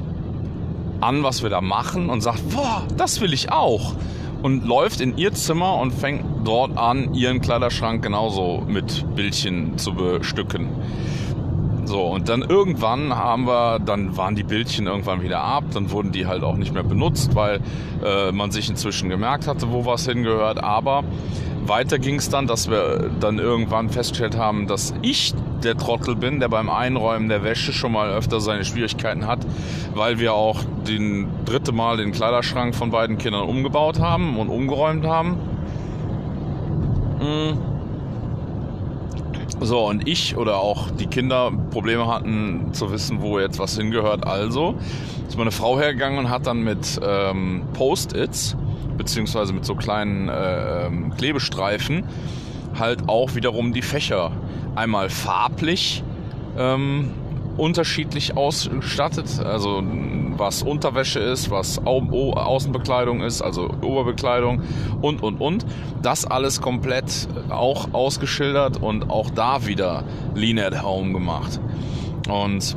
an, 1.04 1.22
was 1.22 1.42
wir 1.42 1.50
da 1.50 1.60
machen 1.60 2.08
und 2.10 2.22
sagt, 2.22 2.48
boah, 2.50 2.82
das 2.96 3.20
will 3.20 3.32
ich 3.32 3.52
auch. 3.52 3.94
Und 4.42 4.66
läuft 4.66 5.00
in 5.00 5.16
ihr 5.16 5.32
Zimmer 5.32 5.78
und 5.78 5.92
fängt 5.92 6.24
dort 6.44 6.76
an, 6.76 7.14
ihren 7.14 7.40
Kleiderschrank 7.40 8.02
genauso 8.02 8.62
mit 8.66 9.04
Bildchen 9.14 9.78
zu 9.78 9.94
bestücken. 9.94 10.68
So, 11.86 12.02
und 12.02 12.28
dann 12.28 12.42
irgendwann 12.42 13.14
haben 13.14 13.46
wir, 13.46 13.78
dann 13.78 14.16
waren 14.16 14.34
die 14.34 14.42
Bildchen 14.42 14.86
irgendwann 14.86 15.22
wieder 15.22 15.40
ab, 15.40 15.64
dann 15.72 15.90
wurden 15.90 16.12
die 16.12 16.26
halt 16.26 16.42
auch 16.42 16.56
nicht 16.56 16.72
mehr 16.72 16.82
benutzt, 16.82 17.34
weil 17.34 17.60
äh, 18.04 18.32
man 18.32 18.50
sich 18.50 18.70
inzwischen 18.70 19.10
gemerkt 19.10 19.46
hatte, 19.46 19.70
wo 19.70 19.84
was 19.84 20.06
hingehört. 20.06 20.62
Aber 20.62 21.04
weiter 21.66 21.98
ging 21.98 22.16
es 22.16 22.30
dann, 22.30 22.46
dass 22.46 22.70
wir 22.70 23.10
dann 23.20 23.38
irgendwann 23.38 23.90
festgestellt 23.90 24.36
haben, 24.36 24.66
dass 24.66 24.94
ich 25.02 25.34
der 25.62 25.76
Trottel 25.76 26.14
bin, 26.16 26.40
der 26.40 26.48
beim 26.48 26.68
Einräumen 26.68 27.28
der 27.28 27.42
Wäsche 27.42 27.72
schon 27.72 27.92
mal 27.92 28.10
öfter 28.10 28.40
seine 28.40 28.64
Schwierigkeiten 28.64 29.26
hat, 29.26 29.40
weil 29.94 30.18
wir 30.18 30.34
auch 30.34 30.60
den 30.86 31.28
dritte 31.44 31.72
Mal 31.72 31.96
den 31.96 32.12
Kleiderschrank 32.12 32.74
von 32.74 32.90
beiden 32.90 33.18
Kindern 33.18 33.48
umgebaut 33.48 33.98
haben 33.98 34.38
und 34.38 34.48
umgeräumt 34.48 35.06
haben. 35.06 35.38
Mhm. 37.20 37.73
So, 39.60 39.86
und 39.88 40.08
ich 40.08 40.36
oder 40.36 40.58
auch 40.58 40.90
die 40.90 41.06
Kinder 41.06 41.52
Probleme 41.70 42.06
hatten 42.06 42.72
zu 42.72 42.90
wissen, 42.92 43.22
wo 43.22 43.38
jetzt 43.38 43.58
was 43.58 43.76
hingehört. 43.76 44.26
Also 44.26 44.74
ist 45.28 45.38
meine 45.38 45.52
Frau 45.52 45.78
hergegangen 45.78 46.18
und 46.18 46.30
hat 46.30 46.46
dann 46.46 46.62
mit 46.62 47.00
ähm, 47.02 47.62
Post-its, 47.72 48.56
beziehungsweise 48.96 49.52
mit 49.52 49.64
so 49.64 49.74
kleinen 49.74 50.28
äh, 50.28 50.90
Klebestreifen, 51.16 52.04
halt 52.78 53.08
auch 53.08 53.34
wiederum 53.34 53.72
die 53.72 53.82
Fächer 53.82 54.32
einmal 54.74 55.08
farblich 55.08 56.02
ähm, 56.58 57.10
unterschiedlich 57.56 58.36
ausgestattet. 58.36 59.40
Also 59.40 59.82
was 60.38 60.62
Unterwäsche 60.62 61.20
ist, 61.20 61.50
was 61.50 61.84
Au 61.84 62.00
Außenbekleidung 62.32 63.22
ist, 63.22 63.42
also 63.42 63.70
Oberbekleidung 63.82 64.62
und, 65.00 65.22
und, 65.22 65.40
und. 65.40 65.66
Das 66.02 66.24
alles 66.24 66.60
komplett 66.60 67.28
auch 67.50 67.92
ausgeschildert 67.92 68.82
und 68.82 69.10
auch 69.10 69.30
da 69.30 69.66
wieder 69.66 70.04
Lean 70.34 70.58
at 70.58 70.82
Home 70.82 71.12
gemacht. 71.12 71.60
Und 72.28 72.76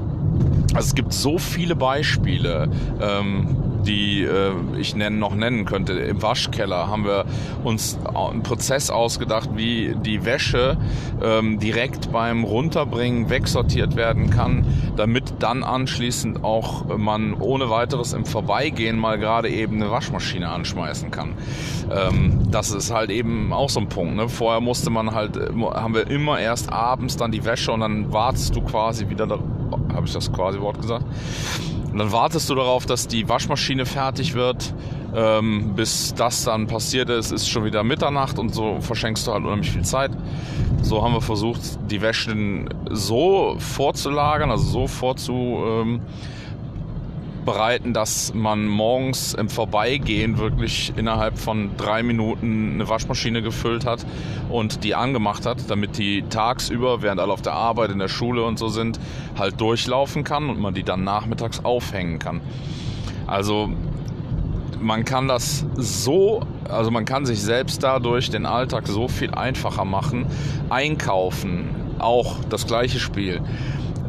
also 0.73 0.87
es 0.87 0.95
gibt 0.95 1.13
so 1.13 1.37
viele 1.37 1.75
Beispiele. 1.75 2.69
Ähm, 3.01 3.66
die 3.87 4.23
äh, 4.23 4.51
ich 4.77 4.95
nennen, 4.95 5.19
noch 5.19 5.33
nennen 5.33 5.65
könnte. 5.65 5.93
Im 5.93 6.21
Waschkeller 6.21 6.87
haben 6.87 7.05
wir 7.05 7.25
uns 7.63 7.97
einen 8.13 8.43
Prozess 8.43 8.89
ausgedacht, 8.89 9.49
wie 9.55 9.95
die 9.95 10.25
Wäsche 10.25 10.77
ähm, 11.23 11.59
direkt 11.59 12.11
beim 12.11 12.43
Runterbringen 12.43 13.29
wegsortiert 13.29 13.95
werden 13.95 14.29
kann, 14.29 14.65
damit 14.95 15.35
dann 15.39 15.63
anschließend 15.63 16.43
auch 16.43 16.97
man 16.97 17.33
ohne 17.33 17.69
weiteres 17.69 18.13
im 18.13 18.25
Vorbeigehen 18.25 18.97
mal 18.97 19.17
gerade 19.17 19.49
eben 19.49 19.75
eine 19.81 19.91
Waschmaschine 19.91 20.49
anschmeißen 20.49 21.11
kann. 21.11 21.33
Ähm, 21.91 22.51
das 22.51 22.71
ist 22.71 22.91
halt 22.91 23.09
eben 23.09 23.53
auch 23.53 23.69
so 23.69 23.79
ein 23.79 23.89
Punkt. 23.89 24.15
Ne? 24.15 24.29
Vorher 24.29 24.61
musste 24.61 24.89
man 24.89 25.13
halt, 25.13 25.37
haben 25.37 25.93
wir 25.93 26.09
immer 26.09 26.39
erst 26.39 26.71
abends 26.71 27.17
dann 27.17 27.31
die 27.31 27.45
Wäsche 27.45 27.71
und 27.71 27.79
dann 27.79 28.11
wartest 28.11 28.55
du 28.55 28.61
quasi 28.61 29.09
wieder, 29.09 29.27
habe 29.27 30.05
ich 30.05 30.13
das 30.13 30.31
quasi 30.31 30.59
Wort 30.59 30.81
gesagt? 30.81 31.05
Und 31.97 32.03
dann 32.03 32.11
wartest 32.11 32.47
du 32.47 32.53
darauf, 32.53 32.85
dass 32.85 33.07
die 33.07 33.27
Waschmaschine 33.27 33.87
fertig 33.87 34.35
wird. 34.35 34.71
Ähm, 35.15 35.73
bis 35.75 36.13
das 36.13 36.43
dann 36.43 36.67
passiert 36.67 37.09
ist, 37.09 37.31
ist 37.31 37.49
schon 37.49 37.65
wieder 37.65 37.83
Mitternacht 37.83 38.37
und 38.37 38.53
so 38.53 38.79
verschenkst 38.81 39.25
du 39.25 39.31
halt 39.31 39.43
unheimlich 39.45 39.71
viel 39.71 39.83
Zeit. 39.83 40.11
So 40.83 41.03
haben 41.03 41.15
wir 41.15 41.21
versucht, 41.21 41.59
die 41.89 41.99
Wäschen 42.03 42.69
so 42.91 43.55
vorzulagern, 43.57 44.51
also 44.51 44.63
so 44.63 44.85
vorzu, 44.85 45.63
ähm, 45.65 46.01
bereiten, 47.47 47.93
dass 47.93 48.33
man 48.33 48.67
morgens 48.67 49.33
im 49.33 49.47
Vorbeigehen 49.47 50.37
wirklich 50.37 50.91
innerhalb 50.97 51.39
von 51.39 51.71
drei 51.77 52.03
Minuten 52.03 52.73
eine 52.73 52.89
Waschmaschine 52.89 53.41
gefüllt 53.41 53.85
hat 53.85 54.05
und 54.49 54.83
die 54.83 54.95
angemacht 54.95 55.45
hat, 55.45 55.69
damit 55.69 55.97
die 55.97 56.23
tagsüber, 56.23 57.01
während 57.01 57.21
alle 57.21 57.31
auf 57.31 57.41
der 57.41 57.53
Arbeit, 57.53 57.89
in 57.89 57.99
der 57.99 58.09
Schule 58.09 58.43
und 58.43 58.59
so 58.59 58.67
sind, 58.67 58.99
halt 59.39 59.61
durchlaufen 59.61 60.25
kann 60.25 60.49
und 60.49 60.59
man 60.59 60.73
die 60.73 60.83
dann 60.83 61.05
nachmittags 61.05 61.63
aufhängen 61.63 62.19
kann. 62.19 62.41
Also 63.27 63.69
man 64.81 65.05
kann 65.05 65.29
das 65.29 65.65
so, 65.77 66.41
also 66.67 66.91
man 66.91 67.05
kann 67.05 67.25
sich 67.25 67.41
selbst 67.41 67.81
dadurch 67.81 68.29
den 68.29 68.45
Alltag 68.45 68.87
so 68.87 69.07
viel 69.07 69.33
einfacher 69.33 69.85
machen. 69.85 70.25
Einkaufen, 70.69 71.69
auch 71.97 72.39
das 72.49 72.67
gleiche 72.67 72.99
Spiel. 72.99 73.41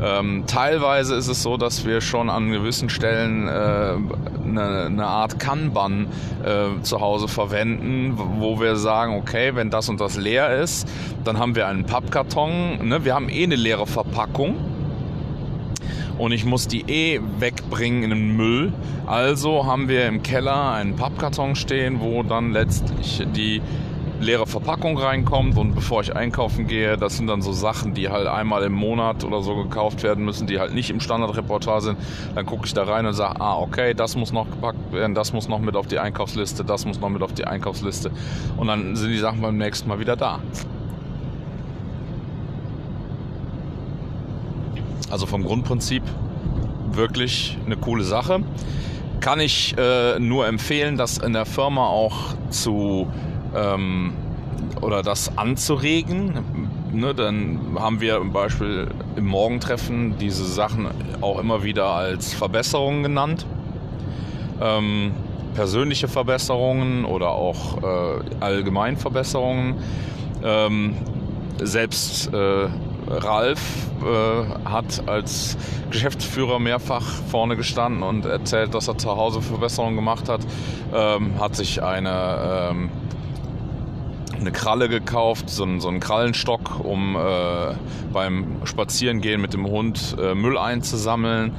Ähm, 0.00 0.44
teilweise 0.46 1.16
ist 1.16 1.28
es 1.28 1.42
so, 1.42 1.56
dass 1.56 1.84
wir 1.84 2.00
schon 2.00 2.30
an 2.30 2.50
gewissen 2.50 2.88
Stellen 2.88 3.48
äh, 3.48 3.96
eine, 4.44 5.06
Art 5.06 5.40
Kanban 5.40 6.06
äh, 6.44 6.80
zu 6.82 7.00
Hause 7.00 7.26
verwenden, 7.26 8.14
wo 8.16 8.60
wir 8.60 8.76
sagen, 8.76 9.16
okay, 9.16 9.54
wenn 9.54 9.70
das 9.70 9.88
und 9.88 10.00
das 10.00 10.16
leer 10.16 10.60
ist, 10.60 10.88
dann 11.24 11.38
haben 11.38 11.56
wir 11.56 11.66
einen 11.66 11.84
Pappkarton. 11.84 12.86
Ne? 12.88 13.04
Wir 13.04 13.14
haben 13.14 13.28
eh 13.28 13.42
eine 13.42 13.56
leere 13.56 13.86
Verpackung 13.86 14.56
und 16.18 16.32
ich 16.32 16.44
muss 16.44 16.68
die 16.68 16.82
eh 16.82 17.20
wegbringen 17.38 18.04
in 18.04 18.10
den 18.10 18.36
Müll. 18.36 18.72
Also 19.06 19.66
haben 19.66 19.88
wir 19.88 20.06
im 20.06 20.22
Keller 20.22 20.72
einen 20.72 20.94
Pappkarton 20.96 21.56
stehen, 21.56 22.00
wo 22.00 22.22
dann 22.22 22.52
letztlich 22.52 23.26
die 23.34 23.62
leere 24.20 24.46
Verpackung 24.46 24.98
reinkommt 24.98 25.56
und 25.56 25.74
bevor 25.74 26.00
ich 26.02 26.14
einkaufen 26.14 26.66
gehe, 26.66 26.96
das 26.96 27.16
sind 27.16 27.28
dann 27.28 27.42
so 27.42 27.52
Sachen, 27.52 27.94
die 27.94 28.08
halt 28.08 28.26
einmal 28.26 28.64
im 28.64 28.72
Monat 28.72 29.24
oder 29.24 29.42
so 29.42 29.54
gekauft 29.54 30.02
werden 30.02 30.24
müssen, 30.24 30.46
die 30.46 30.58
halt 30.58 30.74
nicht 30.74 30.90
im 30.90 31.00
Standardreportage 31.00 31.82
sind. 31.82 31.98
Dann 32.34 32.46
gucke 32.46 32.66
ich 32.66 32.74
da 32.74 32.84
rein 32.84 33.06
und 33.06 33.14
sage, 33.14 33.40
ah, 33.40 33.56
okay, 33.58 33.94
das 33.94 34.16
muss 34.16 34.32
noch 34.32 34.50
gepackt 34.50 34.92
werden, 34.92 35.14
das 35.14 35.32
muss 35.32 35.48
noch 35.48 35.60
mit 35.60 35.76
auf 35.76 35.86
die 35.86 35.98
Einkaufsliste, 35.98 36.64
das 36.64 36.84
muss 36.84 37.00
noch 37.00 37.08
mit 37.10 37.22
auf 37.22 37.32
die 37.32 37.44
Einkaufsliste. 37.44 38.10
Und 38.56 38.66
dann 38.66 38.96
sind 38.96 39.10
die 39.10 39.18
Sachen 39.18 39.40
beim 39.40 39.56
nächsten 39.56 39.88
Mal 39.88 40.00
wieder 40.00 40.16
da. 40.16 40.40
Also 45.10 45.26
vom 45.26 45.44
Grundprinzip 45.44 46.02
wirklich 46.92 47.56
eine 47.64 47.76
coole 47.76 48.04
Sache. 48.04 48.42
Kann 49.20 49.40
ich 49.40 49.74
äh, 49.78 50.18
nur 50.18 50.46
empfehlen, 50.46 50.96
das 50.96 51.18
in 51.18 51.32
der 51.32 51.46
Firma 51.46 51.86
auch 51.86 52.34
zu 52.50 53.08
ähm, 53.54 54.12
oder 54.80 55.02
das 55.02 55.36
anzuregen. 55.36 56.32
Ne, 56.92 57.14
dann 57.14 57.76
haben 57.78 58.00
wir 58.00 58.18
zum 58.18 58.32
Beispiel 58.32 58.88
im 59.16 59.26
Morgentreffen 59.26 60.16
diese 60.18 60.44
Sachen 60.44 60.86
auch 61.20 61.38
immer 61.38 61.62
wieder 61.62 61.86
als 61.86 62.32
Verbesserungen 62.32 63.02
genannt. 63.02 63.46
Ähm, 64.60 65.12
persönliche 65.54 66.08
Verbesserungen 66.08 67.04
oder 67.04 67.30
auch 67.30 67.82
äh, 67.82 68.20
allgemein 68.40 68.96
Verbesserungen. 68.96 69.76
Ähm, 70.42 70.94
selbst 71.60 72.32
äh, 72.32 72.68
Ralf 73.08 73.60
äh, 74.02 74.68
hat 74.68 75.08
als 75.08 75.56
Geschäftsführer 75.90 76.58
mehrfach 76.58 77.02
vorne 77.30 77.56
gestanden 77.56 78.02
und 78.02 78.24
erzählt, 78.26 78.74
dass 78.74 78.88
er 78.88 78.98
zu 78.98 79.16
Hause 79.16 79.40
Verbesserungen 79.40 79.96
gemacht 79.96 80.28
hat. 80.28 80.40
Ähm, 80.94 81.40
hat 81.40 81.56
sich 81.56 81.82
eine, 81.82 82.70
ähm, 82.70 82.90
eine 84.40 84.52
Kralle 84.52 84.88
gekauft, 84.88 85.50
so, 85.50 85.64
einen, 85.64 85.80
so 85.80 85.88
einen 85.88 86.00
Krallenstock, 86.00 86.84
um 86.84 87.16
äh, 87.16 87.74
beim 88.12 88.56
Spazierengehen 88.64 89.40
mit 89.40 89.54
dem 89.54 89.66
Hund 89.66 90.16
äh, 90.20 90.34
Müll 90.34 90.58
einzusammeln 90.58 91.52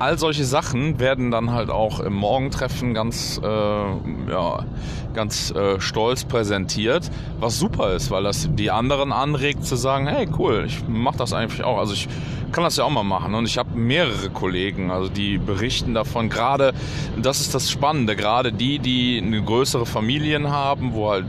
all 0.00 0.18
solche 0.18 0.44
Sachen 0.44 0.98
werden 0.98 1.30
dann 1.30 1.52
halt 1.52 1.70
auch 1.70 2.00
im 2.00 2.14
Morgentreffen 2.14 2.94
ganz, 2.94 3.38
äh, 3.42 3.46
ja, 3.46 4.64
ganz 5.12 5.50
äh, 5.50 5.78
stolz 5.78 6.24
präsentiert, 6.24 7.10
was 7.38 7.58
super 7.58 7.92
ist, 7.92 8.10
weil 8.10 8.22
das 8.22 8.48
die 8.50 8.70
anderen 8.70 9.12
anregt 9.12 9.64
zu 9.64 9.76
sagen, 9.76 10.06
hey 10.06 10.26
cool, 10.38 10.64
ich 10.66 10.88
mache 10.88 11.18
das 11.18 11.34
eigentlich 11.34 11.62
auch. 11.64 11.78
Also 11.78 11.92
ich 11.92 12.08
kann 12.50 12.64
das 12.64 12.78
ja 12.78 12.84
auch 12.84 12.90
mal 12.90 13.04
machen 13.04 13.34
und 13.34 13.44
ich 13.44 13.58
habe 13.58 13.78
mehrere 13.78 14.30
Kollegen, 14.30 14.90
also 14.90 15.08
die 15.08 15.36
berichten 15.36 15.92
davon. 15.92 16.30
Gerade, 16.30 16.72
das 17.20 17.40
ist 17.40 17.54
das 17.54 17.70
Spannende, 17.70 18.16
gerade 18.16 18.52
die, 18.52 18.78
die 18.78 19.22
eine 19.22 19.42
größere 19.42 19.84
Familien 19.84 20.50
haben, 20.50 20.94
wo 20.94 21.10
halt 21.10 21.26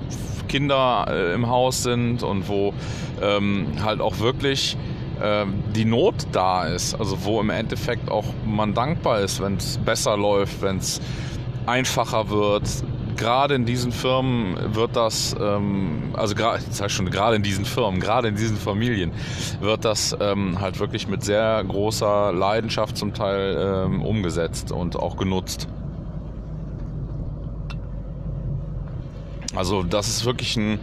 Kinder 0.52 1.06
äh, 1.10 1.34
im 1.34 1.48
Haus 1.48 1.82
sind 1.82 2.24
und 2.24 2.50
wo 2.50 2.74
ähm, 3.22 3.68
halt 3.82 4.02
auch 4.02 4.20
wirklich 4.20 4.76
ähm, 5.24 5.64
die 5.74 5.86
Not 5.86 6.28
da 6.34 6.66
ist, 6.66 6.94
also 6.94 7.24
wo 7.24 7.40
im 7.40 7.50
Endeffekt 7.50 8.12
auch 8.12 8.26
man 8.46 8.74
dankbar 8.74 9.22
ist, 9.22 9.42
wenn 9.42 9.56
es 9.56 9.78
besser 9.78 10.18
läuft, 10.18 10.62
wenn 10.62 10.78
es 10.78 11.00
einfacher 11.66 12.30
wird. 12.30 12.64
Gerade 13.16 13.56
in 13.56 13.66
diesen 13.66 13.94
Firmen 13.94 14.58
wird 14.76 14.96
das, 14.96 15.36
ähm, 15.40 16.10
also 16.14 16.36
heißt 16.36 16.92
schon 16.92 17.10
gerade 17.10 17.38
in 17.38 17.44
diesen 17.44 17.64
Firmen, 17.64 18.02
gerade 18.02 18.28
in 18.28 18.36
diesen 18.36 18.58
Familien 18.58 19.12
wird 19.62 19.86
das 19.86 20.18
ähm, 20.20 20.60
halt 20.60 20.80
wirklich 20.80 21.08
mit 21.08 21.24
sehr 21.24 21.64
großer 21.64 22.34
Leidenschaft 22.34 22.98
zum 22.98 23.14
Teil 23.14 23.86
ähm, 23.86 24.02
umgesetzt 24.02 24.74
und 24.74 24.98
auch 24.98 25.16
genutzt. 25.16 25.70
Also 29.56 29.84
das 29.84 30.08
ist 30.08 30.26
wirklich 30.26 30.56
ein, 30.58 30.80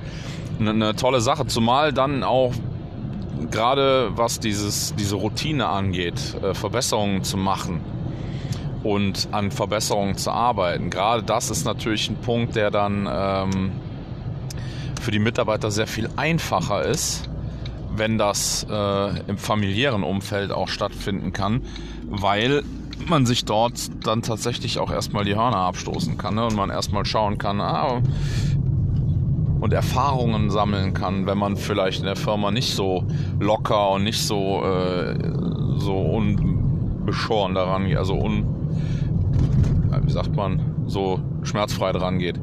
eine, 0.61 0.95
tolle 0.95 1.21
Sache, 1.21 1.47
zumal 1.47 1.93
dann 1.93 2.23
auch 2.23 2.53
gerade 3.51 4.11
was 4.17 4.41
dieses, 4.41 4.95
diese 4.97 5.17
Routine 5.17 5.69
angeht, 5.69 6.37
äh, 6.43 6.55
Verbesserungen 6.55 7.25
zu 7.25 7.37
machen 7.37 7.81
und 8.83 9.29
an 9.33 9.51
Verbesserungen 9.51 10.17
zu 10.17 10.31
arbeiten. 10.31 10.91
Gerade 10.91 11.23
das 11.23 11.51
ist 11.51 11.65
natürlich 11.65 12.11
ein 12.11 12.17
Punkt, 12.17 12.57
der 12.57 12.71
dann 12.71 13.09
ähm, 13.11 13.73
für 15.01 15.11
die 15.11 15.19
Mitarbeiter 15.19 15.71
sehr 15.71 15.87
viel 15.87 16.09
einfacher 16.17 16.85
ist, 16.85 17.29
wenn 17.95 18.19
das 18.19 18.67
äh, 18.71 19.21
im 19.29 19.39
familiären 19.39 20.03
Umfeld 20.03 20.53
auch 20.53 20.69
stattfinden 20.69 21.33
kann, 21.33 21.63
weil 22.07 22.63
man 23.07 23.27
sich 23.27 23.45
dort 23.45 23.91
dann 24.05 24.23
tatsächlich 24.23 24.79
auch 24.79 24.91
erstmal 24.91 25.25
die 25.25 25.37
Hörner 25.37 25.59
abstoßen 25.59 26.19
kann 26.19 26.35
ne? 26.35 26.47
und 26.47 26.55
man 26.55 26.71
erstmal 26.71 27.05
schauen 27.05 27.39
kann, 27.39 27.61
ah, 27.61 28.03
und 29.61 29.73
Erfahrungen 29.73 30.51
sammeln 30.51 30.95
kann, 30.95 31.27
wenn 31.27 31.39
man 31.39 31.57
vielleicht 31.57 32.01
in 32.01 32.07
der 32.07 32.17
Firma 32.17 32.51
nicht 32.51 32.75
so 32.75 33.05
locker 33.41 33.91
und 33.93 34.05
nicht 34.05 34.21
so, 34.21 34.63
äh, 34.63 35.17
so 35.79 35.97
unbeschoren 35.97 37.55
daran 37.55 37.87
geht, 37.87 37.97
also 37.97 38.15
un, 38.15 38.45
wie 40.03 40.13
sagt 40.13 40.35
man, 40.37 40.61
so 40.87 41.21
schmerzfrei 41.43 41.93
dran 41.93 42.19
geht. 42.19 42.41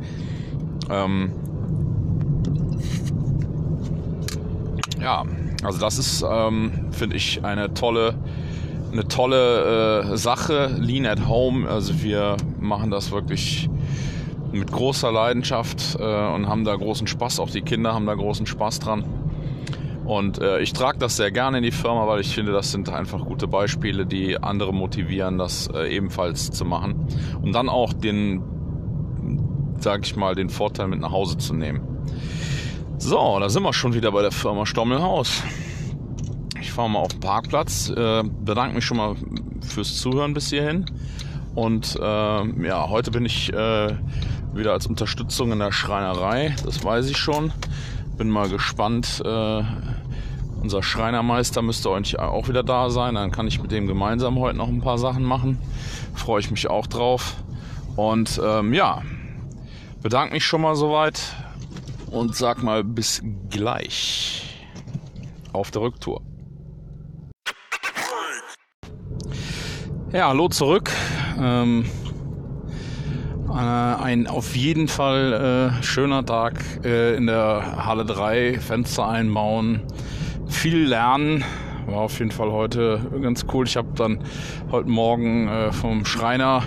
Ähm, 0.89 1.31
ja, 5.01 5.23
also 5.63 5.79
das 5.79 5.97
ist, 5.97 6.23
ähm, 6.29 6.71
finde 6.91 7.15
ich, 7.15 7.43
eine 7.43 7.73
tolle, 7.73 8.15
eine 8.91 9.07
tolle 9.07 10.01
äh, 10.13 10.17
Sache. 10.17 10.75
Lean 10.79 11.05
at 11.05 11.27
Home, 11.27 11.67
also 11.67 12.01
wir 12.03 12.37
machen 12.59 12.91
das 12.91 13.11
wirklich 13.11 13.69
mit 14.59 14.71
großer 14.71 15.11
Leidenschaft 15.11 15.97
äh, 15.99 16.03
und 16.03 16.47
haben 16.47 16.63
da 16.63 16.75
großen 16.75 17.07
Spaß. 17.07 17.39
Auch 17.39 17.49
die 17.49 17.61
Kinder 17.61 17.93
haben 17.93 18.05
da 18.05 18.15
großen 18.15 18.45
Spaß 18.45 18.79
dran. 18.79 19.03
Und 20.05 20.39
äh, 20.39 20.59
ich 20.59 20.73
trage 20.73 20.99
das 20.99 21.17
sehr 21.17 21.31
gerne 21.31 21.57
in 21.57 21.63
die 21.63 21.71
Firma, 21.71 22.07
weil 22.07 22.21
ich 22.21 22.33
finde, 22.33 22.51
das 22.51 22.71
sind 22.71 22.89
einfach 22.89 23.25
gute 23.25 23.47
Beispiele, 23.47 24.05
die 24.05 24.41
andere 24.41 24.71
motivieren, 24.71 25.37
das 25.37 25.67
äh, 25.73 25.95
ebenfalls 25.95 26.51
zu 26.51 26.63
machen. 26.63 27.07
Und 27.41 27.53
dann 27.53 27.69
auch 27.69 27.91
den, 27.91 28.43
sag 29.79 30.05
ich 30.05 30.15
mal, 30.15 30.35
den 30.35 30.49
Vorteil 30.49 30.87
mit 30.87 30.99
nach 30.99 31.11
Hause 31.11 31.37
zu 31.37 31.55
nehmen. 31.55 31.81
So, 32.99 33.39
da 33.39 33.49
sind 33.49 33.63
wir 33.63 33.73
schon 33.73 33.93
wieder 33.93 34.11
bei 34.11 34.21
der 34.21 34.31
Firma 34.31 34.65
Stommelhaus. 34.65 35.43
Ich 36.61 36.71
fahre 36.71 36.89
mal 36.89 36.99
auf 36.99 37.09
den 37.09 37.19
Parkplatz, 37.19 37.89
äh, 37.89 38.23
bedanke 38.23 38.75
mich 38.75 38.85
schon 38.85 38.97
mal 38.97 39.15
fürs 39.61 39.97
Zuhören 39.97 40.33
bis 40.33 40.49
hierhin. 40.49 40.85
Und 41.55 41.97
äh, 41.99 42.67
ja, 42.67 42.89
heute 42.89 43.11
bin 43.11 43.25
ich 43.25 43.51
äh, 43.53 43.95
wieder 44.55 44.73
als 44.73 44.87
Unterstützung 44.87 45.51
in 45.51 45.59
der 45.59 45.71
Schreinerei, 45.71 46.55
das 46.63 46.83
weiß 46.83 47.09
ich 47.09 47.17
schon. 47.17 47.51
Bin 48.17 48.29
mal 48.29 48.49
gespannt. 48.49 49.21
Äh, 49.25 49.63
unser 50.61 50.81
Schreinermeister 50.81 51.61
müsste 51.61 51.89
eigentlich 51.89 52.17
auch 52.17 52.47
wieder 52.47 52.63
da 52.63 52.89
sein. 52.89 53.15
Dann 53.15 53.31
kann 53.31 53.47
ich 53.47 53.61
mit 53.61 53.71
dem 53.71 53.87
gemeinsam 53.87 54.39
heute 54.39 54.57
noch 54.57 54.67
ein 54.67 54.81
paar 54.81 54.97
Sachen 54.97 55.23
machen. 55.23 55.59
Freue 56.15 56.39
ich 56.39 56.49
mich 56.49 56.69
auch 56.69 56.87
drauf. 56.87 57.35
Und 57.95 58.41
ähm, 58.43 58.73
ja, 58.73 59.01
bedanke 60.01 60.33
mich 60.33 60.45
schon 60.45 60.61
mal 60.61 60.75
soweit 60.75 61.21
und 62.09 62.35
sag 62.35 62.63
mal 62.63 62.83
bis 62.83 63.21
gleich 63.49 64.65
auf 65.53 65.71
der 65.71 65.81
Rücktour. 65.81 66.21
Ja, 70.11 70.29
hallo 70.29 70.47
zurück. 70.47 70.91
Ähm, 71.37 71.85
äh, 71.85 72.04
ein 73.53 74.27
auf 74.27 74.55
jeden 74.55 74.87
Fall 74.87 75.71
äh, 75.79 75.83
schöner 75.83 76.25
Tag 76.25 76.63
äh, 76.83 77.15
in 77.15 77.27
der 77.27 77.85
Halle 77.85 78.05
3, 78.05 78.59
Fenster 78.59 79.07
einbauen, 79.07 79.81
viel 80.47 80.87
lernen. 80.87 81.43
War 81.87 82.01
auf 82.01 82.19
jeden 82.19 82.31
Fall 82.31 82.51
heute 82.51 82.99
ganz 83.21 83.45
cool. 83.53 83.67
Ich 83.67 83.77
habe 83.77 83.89
dann 83.95 84.19
heute 84.71 84.89
Morgen 84.89 85.47
äh, 85.47 85.71
vom 85.71 86.05
Schreiner 86.05 86.63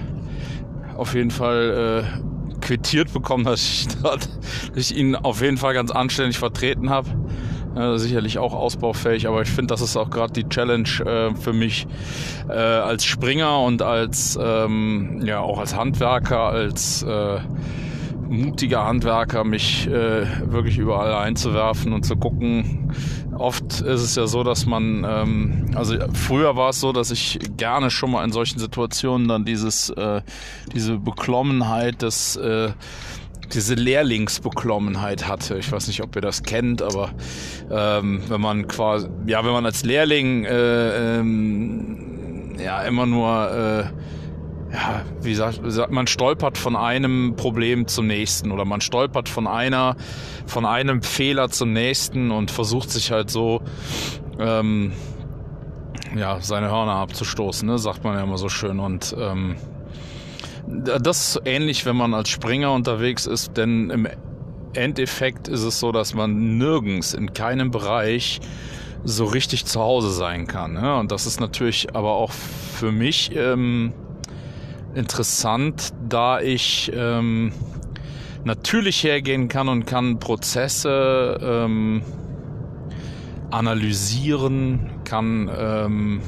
auf 0.97 1.15
jeden 1.15 1.31
Fall 1.31 2.05
äh, 2.05 2.61
quittiert 2.61 3.13
bekommen, 3.13 3.45
dass 3.45 3.63
ich, 3.63 3.89
dass 4.03 4.29
ich 4.75 4.97
ihn 4.97 5.17
auf 5.17 5.41
jeden 5.43 5.57
Fall 5.57 5.75
ganz 5.75 5.91
anständig 5.91 6.39
vertreten 6.39 6.91
habe. 6.91 7.09
Äh, 7.79 7.99
sicherlich 7.99 8.39
auch 8.39 8.55
ausbaufähig, 8.55 9.29
aber 9.29 9.43
ich 9.43 9.51
finde, 9.51 9.73
das 9.73 9.83
ist 9.83 9.97
auch 9.97 10.11
gerade 10.11 10.33
die 10.33 10.49
Challenge 10.49 10.89
äh, 11.07 11.35
für 11.37 11.53
mich 11.53 11.87
äh, 12.49 12.53
als 12.53 13.05
Springer 13.05 13.61
und 13.61 13.83
als 13.83 14.37
ähm, 14.43 15.21
ja 15.25 15.39
auch 15.41 15.61
als 15.61 15.77
Handwerker, 15.77 16.41
als 16.41 17.05
äh, 17.05 17.39
mutiger 18.29 18.85
Handwerker, 18.85 19.45
mich 19.45 19.87
äh, 19.87 20.27
wirklich 20.51 20.79
überall 20.79 21.15
einzuwerfen 21.15 21.93
und 21.93 22.05
zu 22.05 22.17
gucken. 22.17 22.93
Oft 23.39 23.81
ist 23.81 24.03
es 24.03 24.17
ja 24.17 24.27
so, 24.27 24.43
dass 24.43 24.67
man, 24.67 25.07
ähm, 25.09 25.71
also 25.77 25.95
früher 26.15 26.57
war 26.57 26.71
es 26.71 26.81
so, 26.81 26.93
dass 26.93 27.13
ich 27.13 27.39
gerne 27.57 27.93
schon 27.93 28.11
mal 28.11 28.25
in 28.25 28.33
solchen 28.33 28.59
Situationen 28.59 29.29
dann 29.29 29.45
dieses, 29.45 29.95
diese 30.75 30.99
Beklommenheit 30.99 32.03
des 32.03 32.37
diese 33.53 33.75
Lehrlingsbeklommenheit 33.75 35.27
hatte. 35.27 35.59
Ich 35.59 35.71
weiß 35.71 35.89
nicht, 35.89 36.03
ob 36.03 36.15
ihr 36.17 36.23
das 36.23 36.43
kennt, 36.43 36.83
aber 36.83 37.11
ähm, 37.71 38.23
wenn 38.29 38.41
man 38.41 38.69
quasi, 38.69 39.09
ja, 39.27 39.45
wenn 39.45 39.53
man 39.53 39.67
als 39.67 39.85
Lehrling 39.85 40.45
äh, 40.45 41.19
ähm, 41.19 42.57
ja 42.59 42.83
immer 42.83 43.07
nur 43.07 43.51
äh, 43.51 43.85
ja, 44.73 45.03
wie 45.23 45.35
sagt, 45.35 45.63
man 45.91 46.07
stolpert 46.07 46.59
von 46.59 46.77
einem 46.77 47.37
Problem 47.37 47.87
zum 47.87 48.07
nächsten 48.07 48.53
oder 48.53 48.65
man 48.65 48.81
stolpert 48.81 49.29
von 49.29 49.47
einer, 49.47 49.97
von 50.47 50.67
einem 50.67 51.03
Fehler 51.03 51.49
zum 51.49 51.73
nächsten 51.73 52.31
und 52.31 52.51
versucht 52.51 52.91
sich 52.91 53.11
halt 53.11 53.31
so, 53.31 53.63
ähm, 54.39 54.93
ja, 56.17 56.41
seine 56.41 56.71
Hörner 56.71 56.97
abzustoßen, 56.97 57.67
ne, 57.67 57.79
sagt 57.79 58.05
man 58.05 58.15
ja 58.15 58.23
immer 58.23 58.39
so 58.39 58.49
schön 58.49 58.79
und 58.79 59.15
ähm, 59.19 59.57
das 60.67 61.37
ist 61.37 61.43
ähnlich, 61.45 61.87
wenn 61.87 61.97
man 61.97 62.15
als 62.15 62.29
Springer 62.29 62.73
unterwegs 62.73 63.27
ist, 63.27 63.57
denn 63.57 63.91
im 63.91 64.09
Endeffekt 64.75 65.49
ist 65.49 65.63
es 65.63 65.81
so, 65.81 65.93
dass 65.93 66.15
man 66.15 66.59
nirgends 66.59 67.15
in 67.15 67.33
keinem 67.33 67.71
Bereich 67.71 68.41
so 69.05 69.25
richtig 69.25 69.65
zu 69.65 69.81
Hause 69.81 70.11
sein 70.11 70.47
kann. 70.47 70.75
Ne? 70.75 70.97
Und 70.97 71.13
das 71.13 71.27
ist 71.27 71.41
natürlich 71.41 71.95
aber 71.95 72.13
auch 72.13 72.33
für 72.33 72.93
mich 72.93 73.35
ähm, 73.35 73.93
interessant, 74.95 75.93
da 76.09 76.41
ich 76.41 76.93
ähm, 76.95 77.53
natürlich 78.45 79.03
hergehen 79.05 79.49
kann 79.49 79.69
und 79.69 79.87
kann 79.87 80.19
Prozesse 80.19 81.39
ähm, 81.41 82.03
analysieren, 83.51 84.91
kann 85.05 85.51
ähm, 85.57 86.21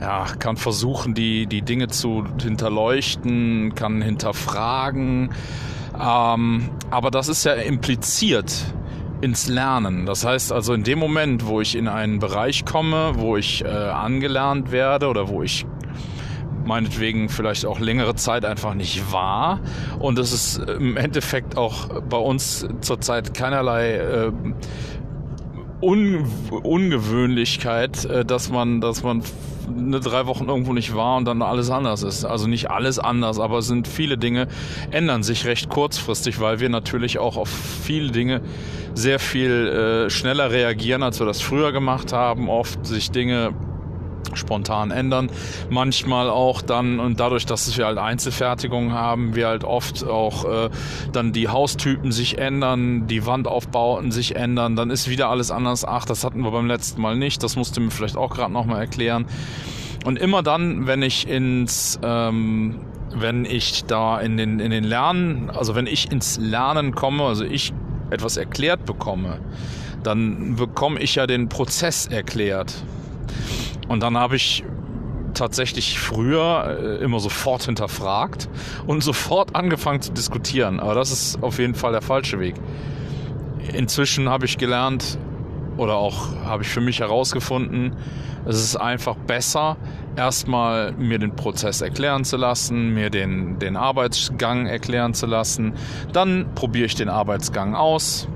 ja, 0.00 0.26
kann 0.38 0.56
versuchen, 0.56 1.14
die, 1.14 1.46
die 1.46 1.62
Dinge 1.62 1.88
zu 1.88 2.24
hinterleuchten, 2.40 3.74
kann 3.74 4.02
hinterfragen. 4.02 5.30
Ähm, 5.98 6.70
aber 6.90 7.10
das 7.10 7.28
ist 7.28 7.44
ja 7.44 7.54
impliziert 7.54 8.52
ins 9.20 9.48
Lernen. 9.48 10.06
Das 10.06 10.24
heißt 10.24 10.52
also 10.52 10.72
in 10.74 10.84
dem 10.84 10.98
Moment, 10.98 11.46
wo 11.46 11.60
ich 11.60 11.74
in 11.74 11.88
einen 11.88 12.20
Bereich 12.20 12.64
komme, 12.64 13.12
wo 13.16 13.36
ich 13.36 13.64
äh, 13.64 13.68
angelernt 13.68 14.70
werde 14.70 15.08
oder 15.08 15.28
wo 15.28 15.42
ich 15.42 15.66
meinetwegen 16.64 17.28
vielleicht 17.28 17.64
auch 17.64 17.80
längere 17.80 18.14
Zeit 18.14 18.44
einfach 18.44 18.74
nicht 18.74 19.10
war 19.10 19.60
und 19.98 20.18
es 20.18 20.32
ist 20.32 20.58
im 20.58 20.98
Endeffekt 20.98 21.56
auch 21.56 21.88
bei 22.02 22.18
uns 22.18 22.68
zurzeit 22.82 23.32
keinerlei 23.32 23.94
äh, 23.94 24.32
Un 25.80 26.26
Ungewöhnlichkeit, 26.50 28.04
äh, 28.04 28.24
dass 28.24 28.50
man, 28.50 28.80
dass 28.80 29.02
man 29.02 29.22
eine 29.76 30.00
drei 30.00 30.26
Wochen 30.26 30.48
irgendwo 30.48 30.72
nicht 30.72 30.94
war 30.94 31.16
und 31.16 31.24
dann 31.24 31.42
alles 31.42 31.70
anders 31.70 32.02
ist. 32.02 32.24
Also 32.24 32.46
nicht 32.46 32.70
alles 32.70 32.98
anders, 32.98 33.38
aber 33.38 33.62
sind 33.62 33.88
viele 33.88 34.18
Dinge 34.18 34.48
ändern 34.90 35.22
sich 35.22 35.46
recht 35.46 35.68
kurzfristig, 35.68 36.40
weil 36.40 36.60
wir 36.60 36.68
natürlich 36.68 37.18
auch 37.18 37.36
auf 37.36 37.48
viele 37.48 38.10
Dinge 38.10 38.40
sehr 38.94 39.18
viel 39.18 40.06
äh, 40.06 40.10
schneller 40.10 40.50
reagieren, 40.50 41.02
als 41.02 41.20
wir 41.20 41.26
das 41.26 41.40
früher 41.40 41.72
gemacht 41.72 42.12
haben. 42.12 42.48
Oft 42.48 42.86
sich 42.86 43.10
Dinge 43.10 43.54
spontan 44.34 44.90
ändern. 44.90 45.30
Manchmal 45.70 46.30
auch 46.30 46.62
dann, 46.62 47.00
und 47.00 47.20
dadurch, 47.20 47.46
dass 47.46 47.76
wir 47.76 47.86
halt 47.86 47.98
Einzelfertigung 47.98 48.92
haben, 48.92 49.34
wir 49.34 49.48
halt 49.48 49.64
oft 49.64 50.06
auch 50.06 50.44
äh, 50.44 50.70
dann 51.12 51.32
die 51.32 51.48
Haustypen 51.48 52.12
sich 52.12 52.38
ändern, 52.38 53.06
die 53.06 53.26
Wandaufbauten 53.26 54.10
sich 54.10 54.36
ändern, 54.36 54.76
dann 54.76 54.90
ist 54.90 55.08
wieder 55.08 55.28
alles 55.28 55.50
anders. 55.50 55.84
Ach, 55.84 56.04
das 56.04 56.24
hatten 56.24 56.42
wir 56.42 56.50
beim 56.50 56.66
letzten 56.66 57.00
Mal 57.00 57.16
nicht, 57.16 57.42
das 57.42 57.56
musste 57.56 57.80
mir 57.80 57.90
vielleicht 57.90 58.16
auch 58.16 58.30
gerade 58.30 58.52
nochmal 58.52 58.80
erklären. 58.80 59.26
Und 60.04 60.18
immer 60.18 60.42
dann, 60.42 60.86
wenn 60.86 61.02
ich 61.02 61.28
ins 61.28 61.98
ähm, 62.02 62.80
wenn 63.14 63.44
ich 63.44 63.84
da 63.84 64.20
in 64.20 64.36
den, 64.36 64.60
in 64.60 64.70
den 64.70 64.84
Lernen, 64.84 65.50
also 65.50 65.74
wenn 65.74 65.86
ich 65.86 66.12
ins 66.12 66.38
Lernen 66.38 66.94
komme, 66.94 67.24
also 67.24 67.44
ich 67.44 67.72
etwas 68.10 68.36
erklärt 68.36 68.84
bekomme, 68.84 69.40
dann 70.02 70.56
bekomme 70.56 71.00
ich 71.00 71.16
ja 71.16 71.26
den 71.26 71.48
Prozess 71.48 72.06
erklärt. 72.06 72.74
Und 73.88 74.02
dann 74.02 74.16
habe 74.16 74.36
ich 74.36 74.64
tatsächlich 75.34 75.98
früher 75.98 76.78
äh, 76.80 77.02
immer 77.02 77.20
sofort 77.20 77.64
hinterfragt 77.64 78.48
und 78.86 79.02
sofort 79.02 79.54
angefangen 79.54 80.02
zu 80.02 80.12
diskutieren. 80.12 80.80
Aber 80.80 80.94
das 80.94 81.10
ist 81.10 81.42
auf 81.42 81.58
jeden 81.58 81.74
Fall 81.74 81.92
der 81.92 82.02
falsche 82.02 82.40
Weg. 82.40 82.56
Inzwischen 83.72 84.28
habe 84.28 84.46
ich 84.46 84.58
gelernt 84.58 85.18
oder 85.76 85.96
auch 85.96 86.34
habe 86.44 86.62
ich 86.62 86.68
für 86.68 86.80
mich 86.80 87.00
herausgefunden, 87.00 87.94
es 88.46 88.56
ist 88.62 88.76
einfach 88.76 89.14
besser, 89.14 89.76
erstmal 90.16 90.92
mir 90.92 91.18
den 91.18 91.36
Prozess 91.36 91.80
erklären 91.82 92.24
zu 92.24 92.36
lassen, 92.36 92.94
mir 92.94 93.10
den, 93.10 93.58
den 93.58 93.76
Arbeitsgang 93.76 94.66
erklären 94.66 95.12
zu 95.12 95.26
lassen. 95.26 95.74
Dann 96.12 96.54
probiere 96.54 96.86
ich 96.86 96.94
den 96.94 97.08
Arbeitsgang 97.08 97.74
aus 97.74 98.26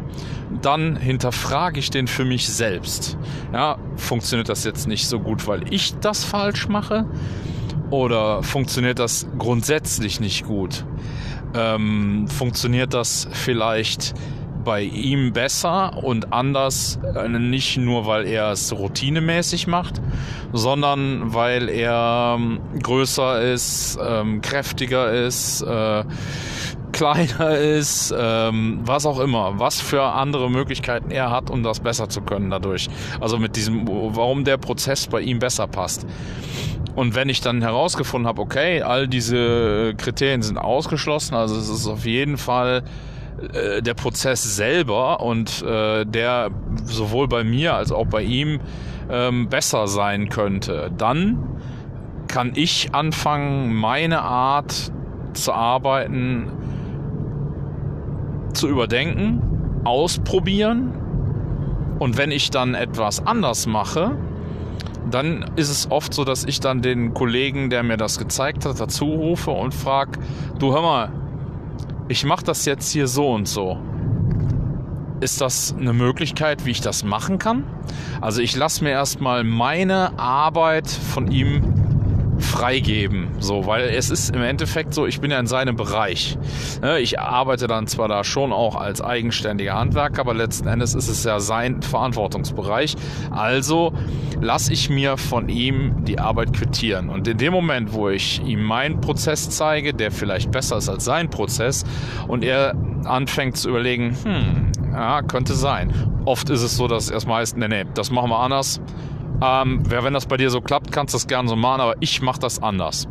dann 0.61 0.97
hinterfrage 0.97 1.79
ich 1.79 1.91
den 1.91 2.07
für 2.07 2.25
mich 2.25 2.49
selbst. 2.49 3.17
Ja, 3.53 3.79
funktioniert 3.97 4.49
das 4.49 4.65
jetzt 4.65 4.87
nicht 4.87 5.07
so 5.07 5.21
gut, 5.21 5.47
weil 5.47 5.73
ich 5.73 5.95
das 6.01 6.25
falsch 6.25 6.69
mache? 6.69 7.07
Oder 7.91 8.43
funktioniert 8.43 8.99
das 8.99 9.27
grundsätzlich 9.39 10.21
nicht 10.21 10.45
gut? 10.45 10.85
Ähm, 11.55 12.27
funktioniert 12.29 12.95
das 12.95 13.29
vielleicht 13.33 14.15
bei 14.65 14.83
ihm 14.83 15.33
besser 15.33 16.03
und 16.03 16.33
anders, 16.33 16.99
äh, 17.15 17.29
nicht 17.29 17.77
nur 17.77 18.07
weil 18.07 18.27
er 18.27 18.53
es 18.53 18.73
routinemäßig 18.73 19.67
macht, 19.67 20.01
sondern 20.53 21.35
weil 21.35 21.69
er 21.69 22.37
ähm, 22.39 22.61
größer 22.83 23.43
ist, 23.43 23.99
ähm, 24.03 24.41
kräftiger 24.41 25.13
ist, 25.13 25.63
äh, 25.63 26.05
kleiner 27.03 27.57
ist, 27.59 28.15
ähm, 28.17 28.79
was 28.85 29.07
auch 29.07 29.19
immer, 29.19 29.59
was 29.59 29.81
für 29.81 30.05
andere 30.05 30.49
Möglichkeiten 30.49 31.11
er 31.11 31.33
hat, 31.33 31.51
um 31.51 31.65
das 31.65 31.81
besser 31.81 32.09
zu 32.09 32.21
können 32.21 32.49
dadurch. 32.51 32.89
Also 33.21 33.39
mit 33.39 33.57
diesem, 33.57 33.89
warum 33.89 34.45
der 34.45 34.57
Prozess 34.57 35.09
bei 35.09 35.21
ihm 35.21 35.41
besser 35.41 35.67
passt. 35.67 36.07
Und 36.95 37.17
wenn 37.17 37.29
ich 37.29 37.41
dann 37.41 37.61
herausgefunden 37.61 38.29
habe, 38.29 38.41
okay, 38.41 38.83
all 38.83 39.09
diese 39.09 39.95
Kriterien 39.97 40.43
sind 40.43 40.59
ausgeschlossen, 40.59 41.35
also 41.35 41.57
es 41.57 41.69
ist 41.69 41.89
auf 41.89 42.07
jeden 42.07 42.39
Fall 42.39 42.85
äh, 43.53 43.83
der 43.83 43.95
Prozess 43.95 44.55
selber 44.55 45.21
und 45.23 45.61
äh, 45.63 46.05
der 46.05 46.51
sowohl 46.85 47.27
bei 47.27 47.43
mir 47.43 47.75
als 47.75 47.91
auch 47.91 48.07
bei 48.07 48.23
ihm 48.23 48.61
ähm, 49.11 49.49
besser 49.49 49.89
sein 49.89 50.29
könnte, 50.29 50.93
dann 50.97 51.49
kann 52.29 52.53
ich 52.55 52.95
anfangen, 52.95 53.75
meine 53.75 54.23
Art 54.23 54.93
zu 55.33 55.53
arbeiten 55.53 56.53
zu 58.53 58.69
überdenken, 58.69 59.81
ausprobieren 59.85 60.93
und 61.99 62.17
wenn 62.17 62.31
ich 62.31 62.51
dann 62.51 62.75
etwas 62.75 63.27
anders 63.27 63.67
mache, 63.67 64.17
dann 65.11 65.51
ist 65.57 65.71
es 65.71 65.91
oft 65.91 66.15
so, 66.15 66.25
dass 66.25 66.45
ich 66.45 66.61
dann 66.61 66.83
den 66.83 67.15
Kollegen, 67.15 67.71
der 67.71 67.83
mir 67.83 67.97
das 67.97 68.19
gezeigt 68.19 68.65
hat, 68.65 68.81
dazu 68.81 69.05
rufe 69.07 69.51
und 69.51 69.75
frage, 69.75 70.19
du 70.59 70.73
hör 70.73 70.83
mal, 70.83 71.13
ich 72.09 72.25
mache 72.25 72.45
das 72.45 72.65
jetzt 72.65 72.91
hier 72.91 73.07
so 73.07 73.31
und 73.31 73.47
so. 73.49 73.79
Ist 75.21 75.41
das 75.41 75.75
eine 75.79 75.93
Möglichkeit, 75.93 76.67
wie 76.67 76.71
ich 76.71 76.81
das 76.81 77.05
machen 77.05 77.39
kann? 77.39 77.65
Also 78.21 78.43
ich 78.43 78.57
lasse 78.57 78.83
mir 78.83 78.91
erstmal 78.91 79.45
meine 79.45 80.19
Arbeit 80.19 80.89
von 80.89 81.31
ihm 81.31 81.72
freigeben, 82.43 83.29
so, 83.39 83.67
weil 83.67 83.89
es 83.89 84.11
ist 84.11 84.35
im 84.35 84.43
Endeffekt 84.43 84.95
so, 84.95 85.07
ich 85.07 85.21
bin 85.21 85.31
ja 85.31 85.39
in 85.39 85.47
seinem 85.47 85.77
Bereich. 85.77 86.37
Ne, 86.83 87.01
ich 87.01 87.19
arbeite 87.19 87.67
dann 87.67 87.87
zwar 87.87 88.09
da 88.09 88.25
schon 88.25 88.53
auch 88.53 88.77
als 88.77 89.01
eigenständiger 89.01 89.75
Handwerker, 89.75 90.21
aber 90.21 90.35
letzten 90.35 90.69
Endes 90.69 90.95
ist 90.95 91.09
es 91.09 91.25
ja 91.25 91.41
sein 91.41 91.83
Verantwortungsbereich. 91.83 92.97
Also 93.31 93.93
lasse 94.41 94.73
ich 94.73 94.91
mir 94.91 95.17
von 95.17 95.49
ihm 95.49 96.05
die 96.05 96.19
Arbeit 96.19 96.53
quittieren. 96.53 97.09
Und 97.09 97.27
in 97.29 97.39
dem 97.39 97.53
Moment, 97.53 97.93
wo 97.93 98.09
ich 98.09 98.43
ihm 98.45 98.63
meinen 98.63 99.01
Prozess 99.01 99.51
zeige, 99.51 99.95
der 99.95 100.11
vielleicht 100.11 100.51
besser 100.51 100.79
ist 100.79 100.89
als 100.89 101.05
sein 101.05 101.31
Prozess, 101.31 101.85
und 102.29 102.45
er 102.45 102.75
anfängt 103.05 103.57
zu 103.57 103.69
überlegen, 103.69 104.17
hm, 104.23 104.73
ja, 104.93 105.23
könnte 105.23 105.55
sein. 105.55 105.93
Oft 106.25 106.51
ist 106.51 106.63
es 106.63 106.77
so, 106.77 106.89
dass 106.89 107.09
er 107.09 107.15
erstmal 107.15 107.41
heißt, 107.41 107.57
nee, 107.57 107.69
nee, 107.69 107.85
das 107.95 108.11
machen 108.11 108.31
wir 108.31 108.39
anders 108.39 108.81
ähm, 109.43 109.83
wenn 109.89 110.15
das 110.15 110.27
bei 110.27 110.37
dir 110.37 110.51
so 110.51 110.61
klappt, 110.61 110.93
kannst 110.93 111.15
du 111.15 111.17
das 111.17 111.27
gerne 111.27 111.49
so 111.49 111.57
machen, 111.57 111.81
aber 111.81 111.95
ich 112.01 112.23
mache 112.23 112.41
das 112.41 112.63
anders. 112.63 113.09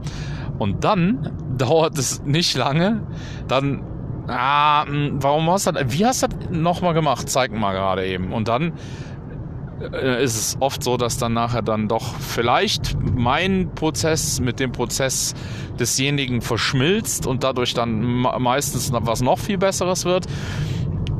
Und 0.58 0.84
dann 0.84 1.32
dauert 1.58 1.98
es 1.98 2.24
nicht 2.24 2.56
lange, 2.56 3.04
dann, 3.48 3.84
ah, 4.28 4.86
hm, 4.86 5.18
warum 5.22 5.50
hast 5.50 5.68
du 5.68 5.72
das, 5.72 5.84
wie 5.88 6.06
hast 6.06 6.24
du 6.24 6.28
das 6.28 6.50
nochmal 6.50 6.94
gemacht? 6.94 7.30
Zeig 7.30 7.52
mal 7.52 7.74
gerade 7.74 8.06
eben. 8.06 8.32
Und 8.32 8.48
dann 8.48 8.74
äh, 9.92 10.24
ist 10.24 10.36
es 10.36 10.58
oft 10.60 10.84
so, 10.84 10.98
dass 10.98 11.18
dann 11.18 11.34
nachher 11.34 11.62
dann 11.62 11.88
doch 11.88 12.16
vielleicht 12.16 12.96
mein 13.02 13.72
Prozess 13.76 14.40
mit 14.40 14.60
dem 14.60 14.72
Prozess 14.72 15.34
desjenigen 15.80 16.42
verschmilzt 16.42 17.26
und 17.26 17.44
dadurch 17.44 17.74
dann 17.74 18.02
meistens 18.02 18.92
was 18.94 19.22
noch 19.22 19.40
viel 19.40 19.58
Besseres 19.58 20.06
wird 20.06 20.28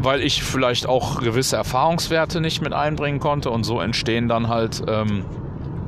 weil 0.04 0.22
ich 0.22 0.44
vielleicht 0.44 0.88
auch 0.88 1.20
gewisse 1.20 1.56
Erfahrungswerte 1.56 2.42
nicht 2.42 2.62
mit 2.62 2.74
einbringen 2.74 3.20
konnte 3.20 3.50
und 3.50 3.64
so 3.64 3.80
entstehen 3.80 4.28
dann 4.28 4.48
halt 4.48 4.84
ähm, 4.88 5.26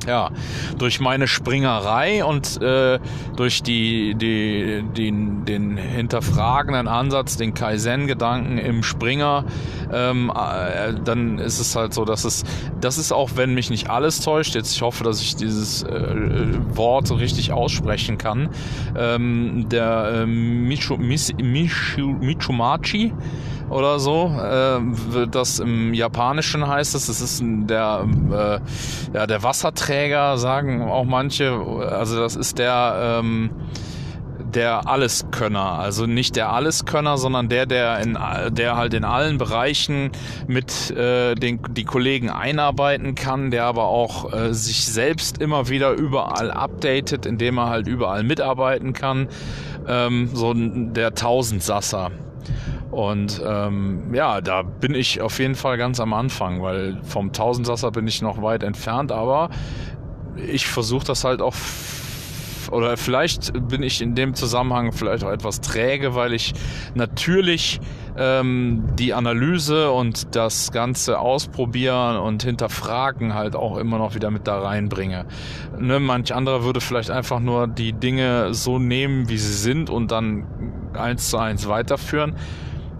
ja, 0.06 0.30
durch 0.78 1.00
meine 1.00 1.26
Springerei 1.26 2.24
und 2.24 2.60
äh, 2.60 2.98
durch 3.36 3.62
die, 3.62 4.14
die, 4.14 4.84
die, 4.94 5.10
den 5.10 5.76
hinterfragenden 5.76 6.88
Ansatz, 6.88 7.36
den 7.36 7.54
Kaizen-Gedanken 7.54 8.58
im 8.58 8.82
Springer, 8.82 9.44
ähm, 9.92 10.30
äh, 10.34 10.94
dann 11.04 11.38
ist 11.38 11.60
es 11.60 11.76
halt 11.76 11.94
so, 11.94 12.04
dass 12.04 12.24
es, 12.24 12.44
das 12.80 12.98
ist 12.98 13.12
auch, 13.12 13.30
wenn 13.36 13.54
mich 13.54 13.70
nicht 13.70 13.90
alles 13.90 14.20
täuscht, 14.20 14.54
jetzt 14.54 14.74
ich 14.74 14.82
hoffe, 14.82 15.04
dass 15.04 15.20
ich 15.20 15.36
dieses 15.36 15.82
äh, 15.82 16.58
Wort 16.74 17.10
richtig 17.10 17.52
aussprechen 17.52 18.18
kann, 18.18 18.50
ähm, 18.96 19.68
der 19.68 20.22
äh, 20.22 20.26
Michu, 20.26 20.96
Michu, 20.96 22.06
Michumachi, 22.20 23.12
oder 23.70 23.98
so. 23.98 24.26
Äh, 24.26 25.26
das 25.28 25.58
im 25.58 25.94
Japanischen 25.94 26.66
heißt 26.66 26.94
es, 26.94 27.08
es 27.08 27.20
ist 27.20 27.42
der, 27.44 28.06
äh, 28.30 29.16
ja, 29.16 29.26
der 29.26 29.42
Wasserträger, 29.42 30.38
sagen 30.38 30.82
auch 30.82 31.04
manche. 31.04 31.52
Also 31.52 32.18
das 32.18 32.36
ist 32.36 32.58
der, 32.58 33.20
ähm, 33.20 33.50
der 34.54 34.88
Alleskönner. 34.88 35.78
Also 35.78 36.06
nicht 36.06 36.36
der 36.36 36.52
Alleskönner, 36.52 37.18
sondern 37.18 37.48
der, 37.48 37.66
der, 37.66 37.98
in, 38.00 38.18
der 38.50 38.76
halt 38.76 38.94
in 38.94 39.04
allen 39.04 39.38
Bereichen 39.38 40.10
mit 40.46 40.90
äh, 40.90 41.34
den 41.34 41.60
die 41.70 41.84
Kollegen 41.84 42.30
einarbeiten 42.30 43.14
kann, 43.14 43.50
der 43.50 43.64
aber 43.64 43.84
auch 43.84 44.32
äh, 44.32 44.54
sich 44.54 44.86
selbst 44.86 45.38
immer 45.38 45.68
wieder 45.68 45.92
überall 45.92 46.50
updatet, 46.50 47.26
indem 47.26 47.58
er 47.58 47.68
halt 47.68 47.88
überall 47.88 48.22
mitarbeiten 48.22 48.92
kann. 48.92 49.28
Ähm, 49.86 50.30
so 50.32 50.54
der 50.54 51.14
Tausendsasser. 51.14 52.10
Und 52.94 53.42
ähm, 53.44 54.14
ja, 54.14 54.40
da 54.40 54.62
bin 54.62 54.94
ich 54.94 55.20
auf 55.20 55.40
jeden 55.40 55.56
Fall 55.56 55.76
ganz 55.76 55.98
am 55.98 56.14
Anfang, 56.14 56.62
weil 56.62 57.00
vom 57.02 57.32
Tausendsasser 57.32 57.90
bin 57.90 58.06
ich 58.06 58.22
noch 58.22 58.40
weit 58.40 58.62
entfernt, 58.62 59.10
aber 59.10 59.50
ich 60.36 60.68
versuche 60.68 61.04
das 61.04 61.24
halt 61.24 61.42
auch 61.42 61.54
oder 62.70 62.96
vielleicht 62.96 63.52
bin 63.68 63.82
ich 63.82 64.00
in 64.00 64.14
dem 64.14 64.34
Zusammenhang 64.34 64.92
vielleicht 64.92 65.24
auch 65.24 65.30
etwas 65.30 65.60
träge, 65.60 66.14
weil 66.14 66.32
ich 66.32 66.54
natürlich 66.94 67.80
ähm, 68.16 68.84
die 68.98 69.12
Analyse 69.12 69.90
und 69.90 70.34
das 70.36 70.72
ganze 70.72 71.18
Ausprobieren 71.18 72.16
und 72.16 72.42
Hinterfragen 72.44 73.34
halt 73.34 73.56
auch 73.56 73.76
immer 73.76 73.98
noch 73.98 74.14
wieder 74.14 74.30
mit 74.30 74.46
da 74.46 74.60
reinbringe. 74.60 75.26
Ne, 75.78 75.98
manch 76.00 76.32
anderer 76.32 76.62
würde 76.62 76.80
vielleicht 76.80 77.10
einfach 77.10 77.40
nur 77.40 77.66
die 77.66 77.92
Dinge 77.92 78.54
so 78.54 78.78
nehmen, 78.78 79.28
wie 79.28 79.38
sie 79.38 79.52
sind 79.52 79.90
und 79.90 80.10
dann 80.10 80.46
eins 80.94 81.30
zu 81.30 81.38
eins 81.38 81.68
weiterführen. 81.68 82.36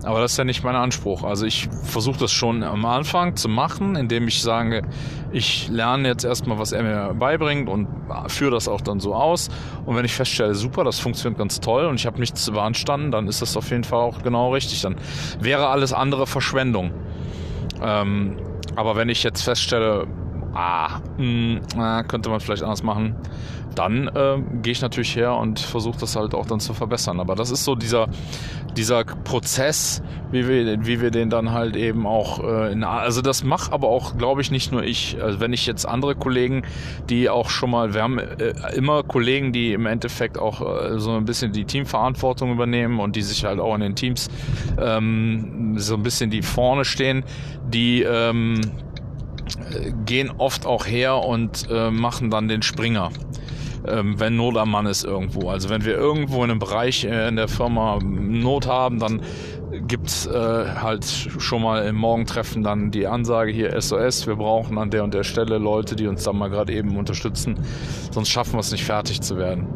Aber 0.05 0.21
das 0.21 0.33
ist 0.33 0.38
ja 0.38 0.45
nicht 0.45 0.62
mein 0.62 0.77
Anspruch. 0.77 1.25
Also 1.25 1.47
ich 1.47 1.69
versuche 1.83 2.19
das 2.19 2.33
schon 2.33 2.62
am 2.62 2.85
Anfang 2.85 3.37
zu 3.37 3.49
machen, 3.49 3.97
indem 3.97 4.29
ich 4.29 4.43
sage, 4.43 4.83
ich 5.33 5.69
lerne 5.69 6.09
jetzt 6.09 6.25
erstmal, 6.25 6.59
was 6.59 6.73
er 6.73 6.83
mir 6.83 7.14
beibringt 7.14 7.69
und 7.69 7.88
führe 8.29 8.51
das 8.51 8.69
auch 8.69 8.81
dann 8.81 9.01
so 9.01 9.14
aus. 9.14 9.49
Und 9.87 9.97
wenn 9.97 10.05
ich 10.05 10.14
feststelle, 10.14 10.55
super, 10.55 10.85
das 10.85 11.01
funktioniert 11.01 11.38
ganz 11.38 11.61
toll 11.61 11.87
und 11.87 11.97
ich 11.97 12.07
habe 12.07 12.21
nichts 12.21 12.45
zu 12.45 12.53
beanstanden, 12.53 13.11
dann 13.11 13.29
ist 13.29 13.43
das 13.43 13.57
auf 13.57 13.71
jeden 13.71 13.85
Fall 13.85 14.01
auch 14.01 14.23
genau 14.23 14.53
richtig. 14.53 14.83
Dann 14.83 14.97
wäre 15.40 15.69
alles 15.69 15.93
andere 15.93 16.27
Verschwendung. 16.27 16.93
Ähm, 17.83 18.37
aber 18.77 18.97
wenn 18.97 19.09
ich 19.09 19.23
jetzt 19.23 19.43
feststelle, 19.43 20.07
ah, 20.55 21.01
mh, 21.19 21.61
hm, 21.75 22.09
könnte 22.09 22.31
man 22.31 22.40
vielleicht 22.40 22.62
anders 22.62 22.83
machen, 22.83 23.17
dann 23.75 24.09
äh, 24.09 24.38
gehe 24.62 24.73
ich 24.73 24.83
natürlich 24.83 25.17
her 25.17 25.35
und 25.35 25.61
versuche 25.61 25.99
das 25.99 26.17
halt 26.17 26.35
auch 26.35 26.47
dann 26.47 26.61
zu 26.61 26.75
verbessern. 26.75 27.21
Aber 27.21 27.35
das 27.35 27.51
ist 27.51 27.64
so 27.64 27.75
dieser, 27.75 28.07
dieser 28.77 29.05
Prozess, 29.05 30.03
wie 30.31 30.49
wir, 30.49 30.87
wie 30.87 31.01
wir 31.01 31.11
den 31.11 31.31
dann 31.31 31.53
halt 31.53 31.77
eben 31.77 32.07
auch, 32.07 32.43
äh, 32.43 32.73
in, 32.73 32.85
also 32.85 33.21
das 33.23 33.45
macht 33.45 33.73
aber 33.73 33.88
auch, 33.88 34.17
glaube 34.17 34.40
ich, 34.40 34.51
nicht 34.51 34.73
nur 34.73 34.83
ich. 34.83 35.21
Also 35.21 35.40
wenn 35.40 35.53
ich 35.53 35.67
jetzt 35.67 35.87
andere 35.87 36.14
Kollegen, 36.14 36.62
die 37.09 37.29
auch 37.29 37.51
schon 37.51 37.71
mal, 37.71 37.95
wir 37.95 38.03
haben 38.03 38.19
äh, 38.19 38.55
immer 38.75 39.03
Kollegen, 39.03 39.53
die 39.53 39.73
im 39.73 39.87
Endeffekt 39.87 40.38
auch 40.38 40.61
äh, 40.61 40.99
so 40.99 41.12
ein 41.12 41.25
bisschen 41.25 41.53
die 41.53 41.64
Teamverantwortung 41.64 42.53
übernehmen 42.53 43.01
und 43.01 43.17
die 43.17 43.23
sich 43.23 43.45
halt 43.45 43.61
auch 43.61 43.75
in 43.75 43.81
den 43.81 43.97
Teams 43.97 44.29
ähm, 44.81 45.75
so 45.79 45.95
ein 45.95 46.03
bisschen 46.03 46.31
die 46.31 46.43
vorne 46.43 46.85
stehen, 46.85 47.25
die 47.69 48.03
ähm, 48.03 48.61
gehen 50.05 50.31
oft 50.37 50.67
auch 50.67 50.87
her 50.87 51.17
und 51.17 51.69
äh, 51.71 51.91
machen 51.91 52.31
dann 52.31 52.49
den 52.49 52.63
Springer 52.63 53.11
ähm, 53.87 54.19
wenn 54.19 54.37
Not 54.37 54.57
am 54.57 54.71
Mann 54.71 54.87
ist 54.87 55.05
irgendwo. 55.05 55.51
Also 55.51 55.69
wenn 55.69 55.85
wir 55.85 55.95
irgendwo 55.95 56.43
in 56.45 56.51
einem 56.51 56.59
Bereich 56.59 57.05
äh, 57.05 57.29
in 57.29 57.37
der 57.37 57.49
Firma 57.49 57.99
Not 58.03 58.67
haben, 58.67 58.99
dann 58.99 59.21
gibt's 59.87 60.27
äh, 60.27 60.31
halt 60.33 61.05
schon 61.05 61.63
mal 61.63 61.87
im 61.87 61.97
Morgentreffen 61.97 62.63
dann 62.63 62.91
die 62.91 63.07
Ansage 63.07 63.53
hier 63.53 63.81
SOS, 63.81 64.27
wir 64.27 64.37
brauchen 64.37 64.79
an 64.79 64.91
der 64.91 65.05
und 65.05 65.15
der 65.15 65.25
Stelle 65.25 65.59
Leute, 65.59 65.97
die 65.97 66.07
uns 66.07 66.23
dann 66.25 66.39
mal 66.39 66.49
gerade 66.49 66.73
eben 66.73 66.97
unterstützen, 66.97 67.59
sonst 68.11 68.29
schaffen 68.29 68.55
wir 68.55 68.61
es 68.61 68.71
nicht 68.73 68.85
fertig 68.85 69.21
zu 69.21 69.37
werden. 69.37 69.67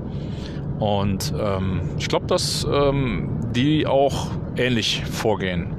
Und 0.78 1.34
ähm, 1.38 1.80
ich 1.98 2.08
glaube, 2.08 2.26
dass 2.26 2.66
ähm, 2.72 3.28
die 3.52 3.86
auch 3.86 4.28
ähnlich 4.56 5.02
vorgehen. 5.04 5.77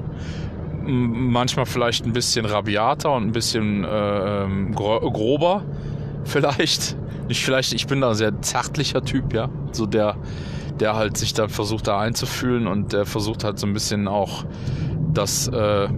Manchmal 0.82 1.66
vielleicht 1.66 2.06
ein 2.06 2.12
bisschen 2.12 2.46
rabiater 2.46 3.12
und 3.12 3.24
ein 3.28 3.32
bisschen 3.32 3.84
äh, 3.84 4.44
ähm, 4.44 4.74
grober 4.74 5.62
vielleicht, 6.24 6.96
nicht 7.28 7.44
vielleicht, 7.44 7.72
ich 7.72 7.86
bin 7.86 8.00
da 8.00 8.10
ein 8.10 8.14
sehr 8.14 8.40
zärtlicher 8.42 9.04
Typ, 9.04 9.32
ja. 9.32 9.48
So 9.72 9.86
der, 9.86 10.16
der 10.78 10.96
halt 10.96 11.16
sich 11.16 11.34
dann 11.34 11.48
versucht 11.48 11.86
da 11.86 12.00
einzufühlen 12.00 12.66
und 12.66 12.92
der 12.92 13.06
versucht 13.06 13.44
halt 13.44 13.58
so 13.58 13.66
ein 13.66 13.72
bisschen 13.72 14.08
auch 14.08 14.44
das 15.12 15.48
äh, 15.48 15.88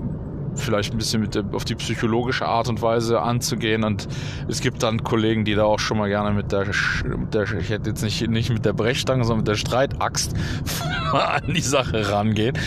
vielleicht 0.55 0.93
ein 0.93 0.99
bisschen 0.99 1.21
mit 1.21 1.35
der, 1.35 1.45
auf 1.53 1.65
die 1.65 1.75
psychologische 1.75 2.47
Art 2.47 2.69
und 2.69 2.83
Weise 2.83 3.21
anzugehen. 3.21 3.85
Und 3.85 4.09
es 4.49 4.61
gibt 4.61 4.83
dann 4.83 5.03
Kollegen, 5.03 5.45
die 5.45 5.55
da 5.55 5.65
auch 5.65 5.79
schon 5.79 5.99
mal 5.99 6.09
gerne 6.09 6.33
mit 6.33 6.53
der, 6.53 6.67
mit 7.05 7.35
der 7.35 7.43
ich 7.43 7.71
hätte 7.71 7.91
jetzt 7.91 8.03
nicht, 8.03 8.29
nicht 8.29 8.51
mit 8.51 8.65
der 8.65 8.73
Brechstange, 8.73 9.25
sondern 9.25 9.39
mit 9.39 9.49
der 9.49 9.57
Streitaxt 9.57 10.35
an 11.13 11.55
die 11.55 11.61
Sache 11.61 12.11
rangehen. 12.11 12.59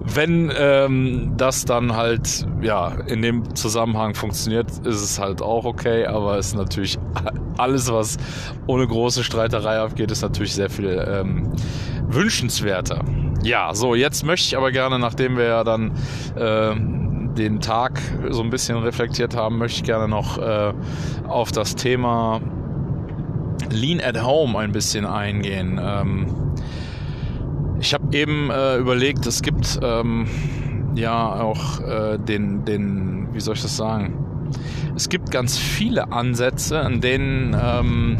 Wenn 0.00 0.52
ähm, 0.56 1.32
das 1.36 1.64
dann 1.64 1.94
halt 1.94 2.46
ja 2.62 2.88
in 3.06 3.22
dem 3.22 3.54
Zusammenhang 3.54 4.14
funktioniert, 4.14 4.70
ist 4.84 5.02
es 5.02 5.18
halt 5.18 5.42
auch 5.42 5.64
okay, 5.64 6.06
aber 6.06 6.38
es 6.38 6.48
ist 6.48 6.56
natürlich 6.56 6.98
alles, 7.56 7.92
was 7.92 8.16
ohne 8.66 8.86
große 8.86 9.24
Streiterei 9.24 9.78
abgeht, 9.78 10.10
ist 10.10 10.22
natürlich 10.22 10.54
sehr 10.54 10.70
viel 10.70 11.04
ähm, 11.08 11.52
wünschenswerter. 12.08 13.04
Ja, 13.42 13.74
so, 13.74 13.94
jetzt 13.94 14.24
möchte 14.24 14.46
ich 14.46 14.56
aber 14.56 14.72
gerne, 14.72 14.98
nachdem 14.98 15.36
wir 15.36 15.44
ja 15.44 15.64
dann 15.64 15.92
äh, 16.36 16.74
den 17.36 17.60
Tag 17.60 18.00
so 18.30 18.42
ein 18.42 18.50
bisschen 18.50 18.76
reflektiert 18.78 19.36
haben, 19.36 19.58
möchte 19.58 19.78
ich 19.78 19.84
gerne 19.84 20.08
noch 20.08 20.38
äh, 20.38 20.72
auf 21.26 21.52
das 21.52 21.74
Thema 21.74 22.40
Lean 23.70 24.00
at 24.00 24.22
Home 24.22 24.58
ein 24.58 24.72
bisschen 24.72 25.04
eingehen. 25.04 25.80
Ähm, 25.82 26.26
ich 27.80 27.92
habe 27.92 28.16
eben 28.16 28.50
äh, 28.50 28.76
überlegt, 28.76 29.26
es 29.26 29.42
gibt 29.42 29.78
ähm, 29.82 30.26
ja 30.94 31.34
auch 31.34 31.80
äh, 31.80 32.18
den, 32.18 32.64
den, 32.64 33.28
wie 33.32 33.40
soll 33.40 33.54
ich 33.54 33.62
das 33.62 33.76
sagen? 33.76 34.14
Es 34.94 35.08
gibt 35.08 35.30
ganz 35.30 35.58
viele 35.58 36.12
Ansätze, 36.12 36.80
an 36.80 37.00
denen 37.00 37.56
ähm, 37.60 38.16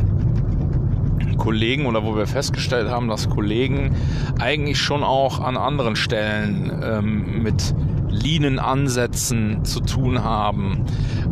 Kollegen 1.37 1.87
oder 1.87 2.05
wo 2.05 2.17
wir 2.17 2.27
festgestellt 2.27 2.91
haben, 2.91 3.09
dass 3.09 3.29
Kollegen 3.29 3.95
eigentlich 4.39 4.79
schon 4.79 5.03
auch 5.05 5.41
an 5.41 5.57
anderen 5.57 5.97
Stellen 5.97 6.73
ähm, 6.83 7.43
mit 7.43 7.75
leanen 8.15 8.59
Ansätzen 8.59 9.65
zu 9.65 9.81
tun 9.81 10.23
haben. 10.23 10.85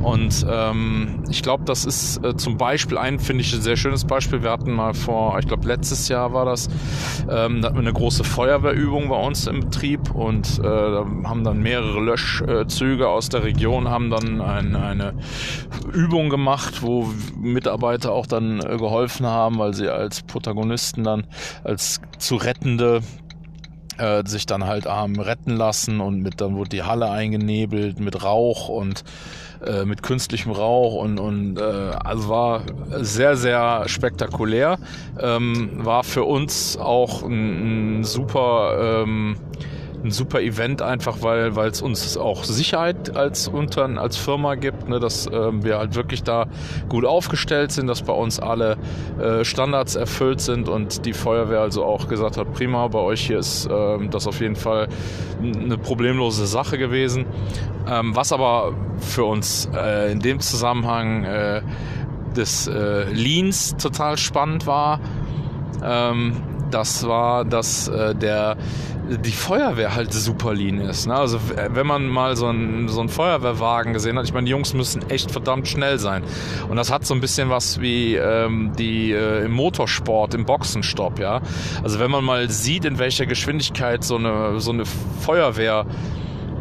Und 0.02 0.44
ähm, 0.48 1.22
ich 1.30 1.42
glaube, 1.42 1.64
das 1.64 1.84
ist 1.84 2.24
äh, 2.24 2.36
zum 2.36 2.56
Beispiel 2.56 2.98
ein, 2.98 3.18
finde 3.18 3.42
ich, 3.42 3.54
ein 3.54 3.62
sehr 3.62 3.76
schönes 3.76 4.04
Beispiel. 4.04 4.42
Wir 4.42 4.50
hatten 4.50 4.72
mal 4.72 4.94
vor, 4.94 5.38
ich 5.38 5.46
glaube, 5.46 5.66
letztes 5.66 6.08
Jahr 6.08 6.32
war 6.32 6.44
das, 6.44 6.68
ähm, 7.30 7.62
da 7.62 7.68
hatten 7.68 7.76
wir 7.76 7.82
eine 7.82 7.92
große 7.92 8.24
Feuerwehrübung 8.24 9.08
bei 9.08 9.16
uns 9.16 9.46
im 9.46 9.60
Betrieb 9.60 10.10
und 10.14 10.58
äh, 10.58 10.66
haben 10.66 11.44
dann 11.44 11.60
mehrere 11.60 12.00
Löschzüge 12.00 13.08
aus 13.08 13.28
der 13.28 13.44
Region, 13.44 13.88
haben 13.88 14.10
dann 14.10 14.40
ein, 14.40 14.74
eine 14.74 15.14
Übung 15.92 16.30
gemacht, 16.30 16.82
wo 16.82 17.08
Mitarbeiter 17.40 18.12
auch 18.12 18.26
dann 18.26 18.60
äh, 18.60 18.76
geholfen 18.76 19.26
haben, 19.26 19.58
weil 19.58 19.74
sie 19.74 19.88
als 19.88 20.22
Protagonisten 20.22 21.04
dann 21.04 21.24
als 21.64 22.00
zu 22.18 22.36
rettende 22.36 23.02
äh, 23.98 24.22
sich 24.26 24.46
dann 24.46 24.66
halt 24.66 24.86
haben 24.86 25.20
retten 25.20 25.56
lassen 25.56 26.00
und 26.00 26.22
mit 26.22 26.40
dann 26.40 26.56
wurde 26.56 26.70
die 26.70 26.82
Halle 26.82 27.10
eingenebelt 27.10 28.00
mit 28.00 28.24
Rauch 28.24 28.68
und 28.68 29.04
äh, 29.64 29.84
mit 29.84 30.02
künstlichem 30.02 30.52
Rauch 30.52 30.94
und, 30.94 31.18
und 31.18 31.58
äh, 31.58 31.62
also 31.62 32.28
war 32.28 32.62
sehr, 33.00 33.36
sehr 33.36 33.84
spektakulär. 33.86 34.78
Ähm, 35.20 35.84
war 35.84 36.04
für 36.04 36.24
uns 36.24 36.76
auch 36.76 37.22
ein, 37.22 38.00
ein 38.00 38.04
super 38.04 39.02
ähm, 39.04 39.36
ein 40.04 40.10
super 40.10 40.40
Event 40.40 40.82
einfach, 40.82 41.18
weil 41.22 41.56
weil 41.56 41.70
es 41.70 41.82
uns 41.82 42.16
auch 42.16 42.44
Sicherheit 42.44 43.16
als 43.16 43.48
unter 43.48 43.84
als 44.00 44.16
Firma 44.16 44.54
gibt, 44.54 44.88
ne, 44.88 45.00
dass 45.00 45.28
ähm, 45.32 45.64
wir 45.64 45.78
halt 45.78 45.94
wirklich 45.94 46.22
da 46.22 46.46
gut 46.88 47.04
aufgestellt 47.04 47.72
sind, 47.72 47.86
dass 47.86 48.02
bei 48.02 48.12
uns 48.12 48.40
alle 48.40 48.76
äh, 49.20 49.44
Standards 49.44 49.94
erfüllt 49.94 50.40
sind 50.40 50.68
und 50.68 51.06
die 51.06 51.12
Feuerwehr 51.12 51.60
also 51.60 51.84
auch 51.84 52.08
gesagt 52.08 52.36
hat, 52.36 52.52
prima, 52.52 52.88
bei 52.88 52.98
euch 52.98 53.26
hier 53.26 53.38
ist 53.38 53.68
ähm, 53.70 54.10
das 54.10 54.26
auf 54.26 54.40
jeden 54.40 54.56
Fall 54.56 54.88
eine 55.40 55.78
problemlose 55.78 56.46
Sache 56.46 56.78
gewesen. 56.78 57.26
Ähm, 57.88 58.14
was 58.14 58.32
aber 58.32 58.74
für 58.98 59.24
uns 59.24 59.68
äh, 59.74 60.12
in 60.12 60.20
dem 60.20 60.40
Zusammenhang 60.40 61.24
äh, 61.24 61.62
des 62.36 62.66
äh, 62.66 63.04
Leans 63.10 63.76
total 63.76 64.16
spannend 64.16 64.66
war, 64.66 65.00
ähm, 65.84 66.36
das 66.72 67.06
war, 67.06 67.44
dass 67.44 67.88
äh, 67.88 68.14
der 68.14 68.56
die 69.08 69.32
Feuerwehr 69.32 69.94
halt 69.94 70.12
super 70.12 70.54
lean 70.54 70.80
ist. 70.80 71.06
Ne? 71.06 71.14
Also 71.14 71.38
wenn 71.70 71.86
man 71.86 72.06
mal 72.06 72.36
so 72.36 72.46
einen 72.46 72.88
so 72.88 73.06
Feuerwehrwagen 73.08 73.92
gesehen 73.92 74.16
hat, 74.16 74.24
ich 74.24 74.32
meine, 74.32 74.44
die 74.44 74.52
Jungs 74.52 74.74
müssen 74.74 75.08
echt 75.10 75.30
verdammt 75.30 75.68
schnell 75.68 75.98
sein. 75.98 76.22
Und 76.68 76.76
das 76.76 76.90
hat 76.90 77.04
so 77.04 77.14
ein 77.14 77.20
bisschen 77.20 77.50
was 77.50 77.80
wie 77.80 78.14
ähm, 78.14 78.72
die 78.78 79.12
äh, 79.12 79.44
im 79.44 79.52
Motorsport, 79.52 80.34
im 80.34 80.44
Boxenstopp, 80.44 81.18
ja. 81.18 81.40
Also 81.82 81.98
wenn 81.98 82.10
man 82.10 82.24
mal 82.24 82.48
sieht, 82.48 82.84
in 82.84 82.98
welcher 82.98 83.26
Geschwindigkeit 83.26 84.04
so 84.04 84.16
eine, 84.16 84.60
so 84.60 84.70
eine 84.70 84.84
Feuerwehr 85.20 85.84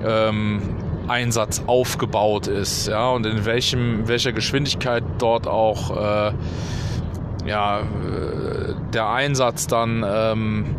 ähm, 0.06 0.62
Einsatz 1.08 1.64
aufgebaut 1.68 2.48
ist, 2.48 2.88
ja, 2.88 3.10
und 3.10 3.26
in 3.26 3.46
welchem, 3.46 4.08
welcher 4.08 4.34
Geschwindigkeit 4.34 5.04
dort 5.20 5.48
auch 5.48 6.30
äh, 6.30 6.34
ja, 7.46 7.80
äh, 7.80 8.71
der 8.94 9.10
Einsatz 9.10 9.68
dann 9.68 10.06
ähm, 10.08 10.76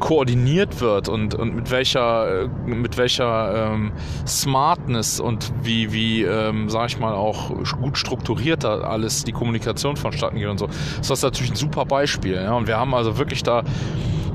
koordiniert 0.00 0.80
wird 0.80 1.08
und, 1.08 1.34
und 1.34 1.54
mit 1.54 1.70
welcher, 1.70 2.48
mit 2.66 2.96
welcher 2.96 3.72
ähm, 3.72 3.92
Smartness 4.26 5.20
und 5.20 5.52
wie, 5.62 5.92
wie 5.92 6.22
ähm, 6.22 6.68
sag 6.68 6.88
ich 6.88 6.98
mal, 6.98 7.14
auch 7.14 7.50
gut 7.80 7.98
strukturiert 7.98 8.64
da 8.64 8.80
alles 8.80 9.24
die 9.24 9.32
Kommunikation 9.32 9.96
vonstatten 9.96 10.38
geht 10.38 10.48
und 10.48 10.58
so. 10.58 10.68
Das 10.98 11.10
ist 11.10 11.22
natürlich 11.22 11.52
ein 11.52 11.56
super 11.56 11.84
Beispiel. 11.84 12.34
Ja? 12.34 12.54
Und 12.54 12.66
wir 12.66 12.78
haben 12.78 12.94
also 12.94 13.18
wirklich 13.18 13.42
da 13.42 13.62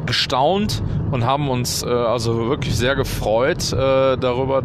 gestaunt 0.06 0.84
und 1.12 1.26
haben 1.26 1.50
uns 1.50 1.84
äh, 1.84 1.88
also 1.88 2.50
wirklich 2.50 2.76
sehr 2.76 2.96
gefreut 2.96 3.72
äh, 3.72 4.18
darüber, 4.18 4.64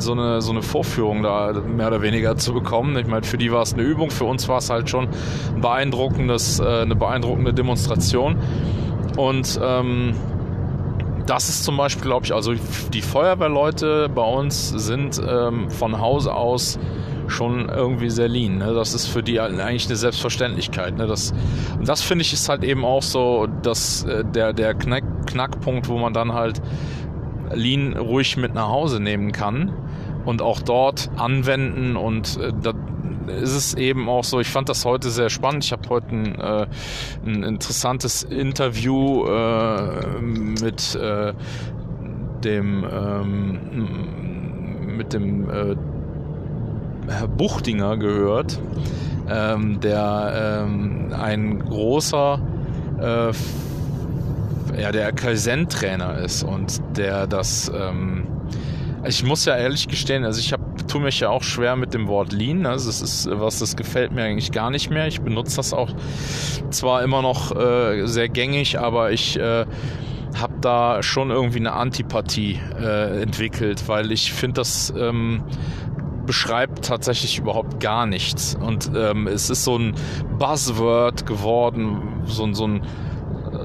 so 0.00 0.12
eine, 0.12 0.40
so 0.40 0.50
eine 0.52 0.62
Vorführung 0.62 1.22
da 1.22 1.52
mehr 1.52 1.88
oder 1.88 2.02
weniger 2.02 2.36
zu 2.36 2.52
bekommen. 2.52 2.96
Ich 2.96 3.06
meine, 3.06 3.24
für 3.24 3.38
die 3.38 3.52
war 3.52 3.62
es 3.62 3.74
eine 3.74 3.82
Übung, 3.82 4.10
für 4.10 4.24
uns 4.24 4.48
war 4.48 4.58
es 4.58 4.70
halt 4.70 4.90
schon 4.90 5.08
ein 5.54 5.60
beeindruckendes, 5.60 6.60
äh, 6.60 6.82
eine 6.82 6.96
beeindruckende 6.96 7.52
Demonstration. 7.52 8.36
Und 9.16 9.60
ähm, 9.62 10.14
das 11.26 11.48
ist 11.48 11.64
zum 11.64 11.76
Beispiel, 11.76 12.02
glaube 12.02 12.26
ich, 12.26 12.34
also 12.34 12.54
die 12.92 13.02
Feuerwehrleute 13.02 14.08
bei 14.08 14.22
uns 14.22 14.70
sind 14.70 15.20
ähm, 15.26 15.70
von 15.70 16.00
Hause 16.00 16.34
aus 16.34 16.78
schon 17.28 17.68
irgendwie 17.68 18.10
sehr 18.10 18.28
lean. 18.28 18.58
Ne? 18.58 18.74
Das 18.74 18.94
ist 18.94 19.06
für 19.06 19.22
die 19.22 19.40
eigentlich 19.40 19.86
eine 19.86 19.96
Selbstverständlichkeit. 19.96 20.96
Ne? 20.96 21.06
Das, 21.06 21.32
und 21.78 21.88
das 21.88 22.02
finde 22.02 22.22
ich 22.22 22.32
ist 22.32 22.48
halt 22.48 22.64
eben 22.64 22.84
auch 22.84 23.02
so 23.02 23.46
dass, 23.62 24.04
äh, 24.04 24.24
der, 24.24 24.52
der 24.52 24.74
Knack, 24.74 25.04
Knackpunkt, 25.26 25.88
wo 25.88 25.98
man 25.98 26.12
dann 26.12 26.32
halt 26.32 26.60
lean 27.54 27.96
ruhig 27.96 28.36
mit 28.36 28.54
nach 28.54 28.68
Hause 28.68 29.00
nehmen 29.00 29.32
kann 29.32 29.72
und 30.24 30.42
auch 30.42 30.60
dort 30.62 31.10
anwenden 31.16 31.96
und 31.96 32.38
äh, 32.38 32.52
da, 32.62 32.72
ist 33.30 33.54
es 33.54 33.74
eben 33.74 34.08
auch 34.08 34.24
so, 34.24 34.40
ich 34.40 34.48
fand 34.48 34.68
das 34.68 34.84
heute 34.84 35.10
sehr 35.10 35.30
spannend. 35.30 35.64
Ich 35.64 35.72
habe 35.72 35.88
heute 35.88 36.08
ein, 36.08 36.34
äh, 36.34 36.66
ein, 37.24 37.42
interessantes 37.44 38.22
Interview 38.24 39.24
äh, 39.26 40.20
mit 40.20 40.94
äh, 40.96 41.32
dem 42.44 42.84
ähm, 42.90 43.58
mit 44.96 45.12
dem 45.12 45.48
äh, 45.48 45.76
Herr 47.08 47.28
Buchtinger 47.28 47.96
gehört, 47.96 48.58
ähm, 49.28 49.80
der 49.80 50.64
ähm, 50.66 51.12
ein 51.18 51.58
großer 51.60 52.40
äh, 53.00 53.32
ja, 54.80 54.92
der 54.92 55.12
Kaizen-Trainer 55.12 56.18
ist 56.18 56.42
und 56.42 56.80
der 56.96 57.26
das 57.26 57.70
ähm, 57.74 58.19
ich 59.06 59.24
muss 59.24 59.44
ja 59.44 59.56
ehrlich 59.56 59.88
gestehen, 59.88 60.24
also 60.24 60.40
ich 60.40 60.52
habe 60.52 60.70
tue 60.90 61.00
mich 61.00 61.20
ja 61.20 61.30
auch 61.30 61.42
schwer 61.42 61.76
mit 61.76 61.94
dem 61.94 62.08
Wort 62.08 62.32
Lean. 62.32 62.66
Also 62.66 62.88
das 62.88 63.00
ist 63.00 63.28
was, 63.30 63.60
das 63.60 63.76
gefällt 63.76 64.12
mir 64.12 64.24
eigentlich 64.24 64.52
gar 64.52 64.70
nicht 64.70 64.90
mehr. 64.90 65.06
Ich 65.06 65.20
benutze 65.20 65.56
das 65.56 65.72
auch 65.72 65.90
zwar 66.70 67.02
immer 67.02 67.22
noch 67.22 67.54
äh, 67.56 68.06
sehr 68.06 68.28
gängig, 68.28 68.78
aber 68.78 69.12
ich 69.12 69.38
äh, 69.38 69.64
habe 70.38 70.54
da 70.60 71.02
schon 71.02 71.30
irgendwie 71.30 71.58
eine 71.58 71.72
Antipathie 71.72 72.58
äh, 72.78 73.22
entwickelt, 73.22 73.84
weil 73.86 74.10
ich 74.12 74.32
finde, 74.32 74.54
das 74.54 74.92
ähm, 74.96 75.44
beschreibt 76.26 76.84
tatsächlich 76.84 77.38
überhaupt 77.38 77.80
gar 77.80 78.06
nichts. 78.06 78.56
Und 78.60 78.90
ähm, 78.94 79.26
es 79.26 79.48
ist 79.50 79.64
so 79.64 79.78
ein 79.78 79.94
Buzzword 80.38 81.26
geworden, 81.26 82.22
so, 82.26 82.52
so 82.52 82.66
ein 82.66 82.82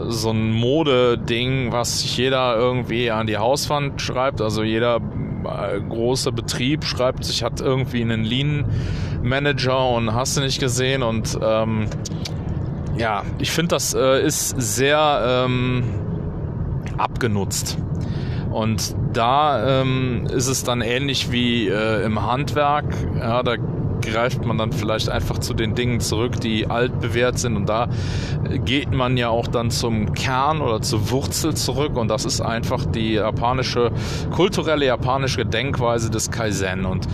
so 0.08 0.32
ein 0.32 0.52
Modeding, 0.52 1.72
was 1.72 2.16
jeder 2.18 2.58
irgendwie 2.58 3.12
an 3.12 3.28
die 3.28 3.38
Hauswand 3.38 4.02
schreibt. 4.02 4.42
Also 4.42 4.64
jeder 4.64 5.00
äh, 5.46 5.80
große 5.82 6.32
Betrieb 6.32 6.84
schreibt 6.86 7.24
sich, 7.24 7.44
hat 7.44 7.62
irgendwie 7.62 8.02
einen 8.02 8.24
Lean 8.24 8.66
Manager 9.24 9.90
und 9.90 10.14
hast 10.14 10.38
du 10.38 10.42
nicht 10.42 10.60
gesehen. 10.60 11.04
Und 11.04 11.38
ähm, 11.42 11.88
ja, 12.98 13.24
ich 13.40 13.52
finde, 13.52 13.70
das 13.70 13.94
äh, 13.94 14.26
ist 14.26 14.50
sehr 14.50 15.46
ähm, 15.46 15.84
abgenutzt. 16.98 17.78
Und 18.52 18.96
da 19.12 19.82
ähm, 19.82 20.28
ist 20.32 20.48
es 20.48 20.64
dann 20.64 20.82
ähnlich 20.82 21.32
wie 21.32 21.68
äh, 21.68 22.06
im 22.06 22.26
Handwerk. 22.26 22.86
Ja, 23.20 23.44
da 23.44 23.58
greift 24.06 24.46
man 24.46 24.58
dann 24.58 24.72
vielleicht 24.72 25.10
einfach 25.10 25.40
zu 25.40 25.54
den 25.54 25.76
Dingen 25.76 26.00
zurück, 26.00 26.40
die 26.40 26.68
altbewährt 26.68 27.40
sind. 27.40 27.56
Und 27.56 27.68
da 27.68 27.88
geht 28.64 28.94
man 28.94 29.18
ja 29.18 29.30
auch 29.30 29.48
dann 29.48 29.72
zum 29.72 30.14
Kern 30.14 30.62
oder 30.62 30.82
zur 30.82 31.12
Wurzel 31.12 31.54
zurück. 31.56 31.96
Und 31.98 32.08
das 32.08 32.26
ist 32.26 32.42
einfach 32.42 32.86
die 32.86 33.14
japanische, 33.14 33.92
kulturelle 34.32 34.86
japanische 34.86 35.46
Denkweise 35.46 36.10
des 36.10 36.32
Kaizen. 36.32 36.86
Und 36.86 37.08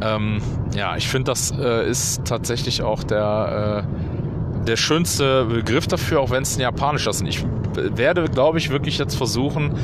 ähm, 0.00 0.38
ja, 0.74 0.96
ich 0.96 1.08
finde, 1.08 1.30
das 1.30 1.52
äh, 1.52 1.88
ist 1.88 2.24
tatsächlich 2.24 2.82
auch 2.82 3.04
der, 3.04 3.84
äh, 3.86 4.64
der 4.66 4.76
schönste 4.76 5.44
Begriff 5.44 5.86
dafür, 5.86 6.20
auch 6.20 6.30
wenn 6.30 6.42
es 6.42 6.56
ein 6.56 6.60
japanischer 6.60 7.10
ist. 7.10 7.20
Und 7.20 7.28
ich 7.28 7.44
werde, 7.74 8.24
glaube 8.24 8.58
ich, 8.58 8.70
wirklich 8.70 8.98
jetzt 8.98 9.14
versuchen, 9.14 9.74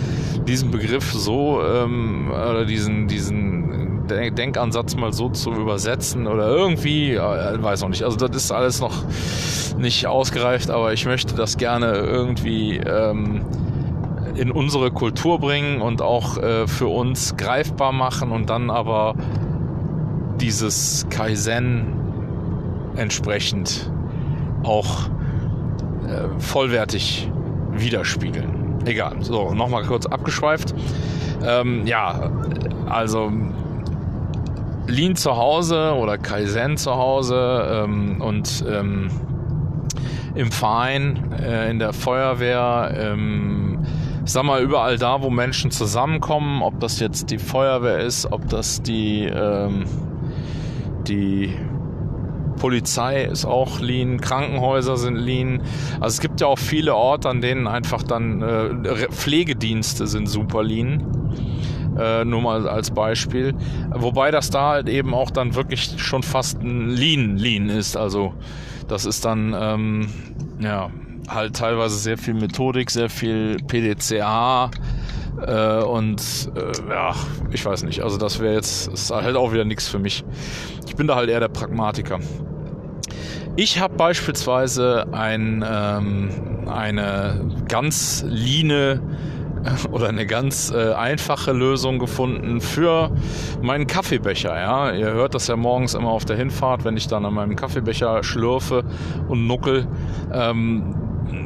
diesen 0.46 0.70
Begriff 0.70 1.12
so 1.12 1.62
ähm, 1.62 2.30
oder 2.30 2.64
diesen, 2.64 3.08
diesen 3.08 3.87
Denkansatz 4.08 4.96
mal 4.96 5.12
so 5.12 5.28
zu 5.28 5.52
übersetzen 5.52 6.26
oder 6.26 6.48
irgendwie, 6.48 7.16
weiß 7.16 7.82
noch 7.82 7.88
nicht. 7.88 8.02
Also 8.02 8.16
das 8.16 8.36
ist 8.36 8.52
alles 8.52 8.80
noch 8.80 9.04
nicht 9.78 10.06
ausgereift, 10.06 10.70
aber 10.70 10.92
ich 10.92 11.06
möchte 11.06 11.34
das 11.34 11.56
gerne 11.56 11.92
irgendwie 11.94 12.78
ähm, 12.78 13.42
in 14.34 14.50
unsere 14.50 14.90
Kultur 14.90 15.38
bringen 15.38 15.80
und 15.80 16.02
auch 16.02 16.38
äh, 16.38 16.66
für 16.66 16.88
uns 16.88 17.36
greifbar 17.36 17.92
machen 17.92 18.30
und 18.30 18.50
dann 18.50 18.70
aber 18.70 19.14
dieses 20.40 21.06
Kaizen 21.10 21.86
entsprechend 22.96 23.90
auch 24.62 25.08
äh, 26.06 26.28
vollwertig 26.38 27.30
widerspiegeln. 27.72 28.82
Egal. 28.84 29.16
So, 29.20 29.54
nochmal 29.54 29.84
kurz 29.84 30.06
abgeschweift. 30.06 30.74
Ähm, 31.44 31.86
ja, 31.86 32.30
also 32.88 33.30
Lean 34.88 35.16
zu 35.16 35.36
Hause 35.36 35.94
oder 35.94 36.18
Kaizen 36.18 36.76
zu 36.76 36.94
Hause 36.94 37.84
ähm, 37.84 38.20
und 38.20 38.64
ähm, 38.68 39.10
im 40.34 40.50
Verein, 40.50 41.32
äh, 41.32 41.70
in 41.70 41.78
der 41.78 41.92
Feuerwehr, 41.92 42.94
ähm, 42.96 43.80
ich 44.24 44.32
sag 44.32 44.44
mal 44.44 44.62
überall 44.62 44.98
da, 44.98 45.22
wo 45.22 45.30
Menschen 45.30 45.70
zusammenkommen, 45.70 46.62
ob 46.62 46.80
das 46.80 47.00
jetzt 47.00 47.30
die 47.30 47.38
Feuerwehr 47.38 47.98
ist, 47.98 48.30
ob 48.30 48.48
das 48.48 48.82
die, 48.82 49.24
ähm, 49.24 49.84
die 51.06 51.54
Polizei 52.58 53.22
ist 53.24 53.44
auch 53.44 53.80
Lean, 53.80 54.20
Krankenhäuser 54.20 54.96
sind 54.96 55.16
Lean. 55.16 55.62
Also 56.00 56.16
es 56.16 56.20
gibt 56.20 56.40
ja 56.40 56.46
auch 56.46 56.58
viele 56.58 56.94
Orte, 56.94 57.28
an 57.28 57.40
denen 57.40 57.66
einfach 57.66 58.02
dann 58.02 58.42
äh, 58.42 59.08
Pflegedienste 59.10 60.06
sind 60.06 60.28
super 60.28 60.62
Lean. 60.62 61.17
Äh, 61.98 62.24
nur 62.24 62.42
mal 62.42 62.68
als 62.68 62.90
Beispiel. 62.90 63.54
Wobei 63.90 64.30
das 64.30 64.50
da 64.50 64.70
halt 64.70 64.88
eben 64.88 65.14
auch 65.14 65.30
dann 65.30 65.54
wirklich 65.54 65.94
schon 65.96 66.22
fast 66.22 66.62
ein 66.62 66.90
Lean, 66.90 67.36
Lean 67.36 67.68
ist. 67.68 67.96
Also 67.96 68.34
das 68.86 69.04
ist 69.04 69.24
dann, 69.24 69.54
ähm, 69.58 70.08
ja, 70.60 70.90
halt 71.28 71.56
teilweise 71.56 71.96
sehr 71.96 72.16
viel 72.16 72.34
Methodik, 72.34 72.90
sehr 72.90 73.10
viel 73.10 73.58
PDCA 73.66 74.70
äh, 75.46 75.82
und 75.82 76.50
äh, 76.54 76.90
ja, 76.90 77.14
ich 77.50 77.64
weiß 77.64 77.82
nicht. 77.82 78.02
Also 78.02 78.16
das 78.16 78.40
wäre 78.40 78.54
jetzt, 78.54 78.88
ist 78.88 79.10
halt 79.10 79.36
auch 79.36 79.52
wieder 79.52 79.64
nichts 79.64 79.88
für 79.88 79.98
mich. 79.98 80.24
Ich 80.86 80.96
bin 80.96 81.06
da 81.06 81.16
halt 81.16 81.28
eher 81.30 81.40
der 81.40 81.48
Pragmatiker. 81.48 82.18
Ich 83.56 83.80
habe 83.80 83.96
beispielsweise 83.96 85.06
ein, 85.12 85.64
ähm, 85.68 86.30
eine 86.68 87.50
ganz 87.68 88.24
line 88.26 89.02
oder 89.90 90.08
eine 90.08 90.26
ganz 90.26 90.70
äh, 90.70 90.92
einfache 90.92 91.52
Lösung 91.52 91.98
gefunden 91.98 92.60
für 92.60 93.10
meinen 93.62 93.86
Kaffeebecher. 93.86 94.54
Ja, 94.58 94.92
ihr 94.92 95.12
hört 95.12 95.34
das 95.34 95.46
ja 95.46 95.56
morgens 95.56 95.94
immer 95.94 96.10
auf 96.10 96.24
der 96.24 96.36
Hinfahrt, 96.36 96.84
wenn 96.84 96.96
ich 96.96 97.08
dann 97.08 97.24
an 97.24 97.34
meinem 97.34 97.56
Kaffeebecher 97.56 98.22
schlürfe 98.22 98.84
und 99.28 99.46
nuckel. 99.46 99.86
Ähm, 100.32 100.94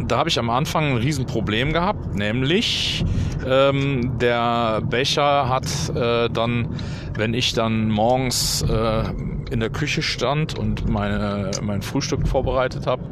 da 0.07 0.19
habe 0.19 0.29
ich 0.29 0.39
am 0.39 0.51
Anfang 0.51 0.93
ein 0.93 0.97
Riesenproblem 0.97 1.73
gehabt, 1.73 2.15
nämlich 2.15 3.05
ähm, 3.47 4.19
der 4.19 4.81
Becher 4.83 5.49
hat 5.49 5.67
äh, 5.95 6.29
dann, 6.31 6.69
wenn 7.15 7.35
ich 7.35 7.53
dann 7.55 7.89
morgens 7.89 8.63
äh, 8.63 9.05
in 9.51 9.61
der 9.61 9.71
Küche 9.71 10.03
stand 10.03 10.59
und 10.59 10.89
meine, 10.89 11.51
mein 11.63 11.83
Frühstück 11.83 12.27
vorbereitet 12.27 12.87
habe 12.87 13.03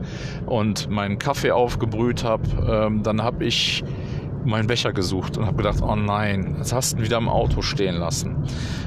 und 0.46 0.88
meinen 0.88 1.18
Kaffee 1.18 1.50
aufgebrüht 1.50 2.24
habe, 2.24 2.44
ähm, 2.68 3.02
dann 3.02 3.22
habe 3.22 3.44
ich 3.44 3.84
meinen 4.44 4.66
Becher 4.66 4.92
gesucht 4.92 5.36
und 5.36 5.46
habe 5.46 5.58
gedacht, 5.58 5.78
oh 5.82 5.96
nein, 5.96 6.56
jetzt 6.58 6.72
hast 6.72 6.92
du 6.92 6.98
ihn 6.98 7.04
wieder 7.04 7.18
im 7.18 7.28
Auto 7.28 7.62
stehen 7.62 7.96
lassen. 7.96 8.36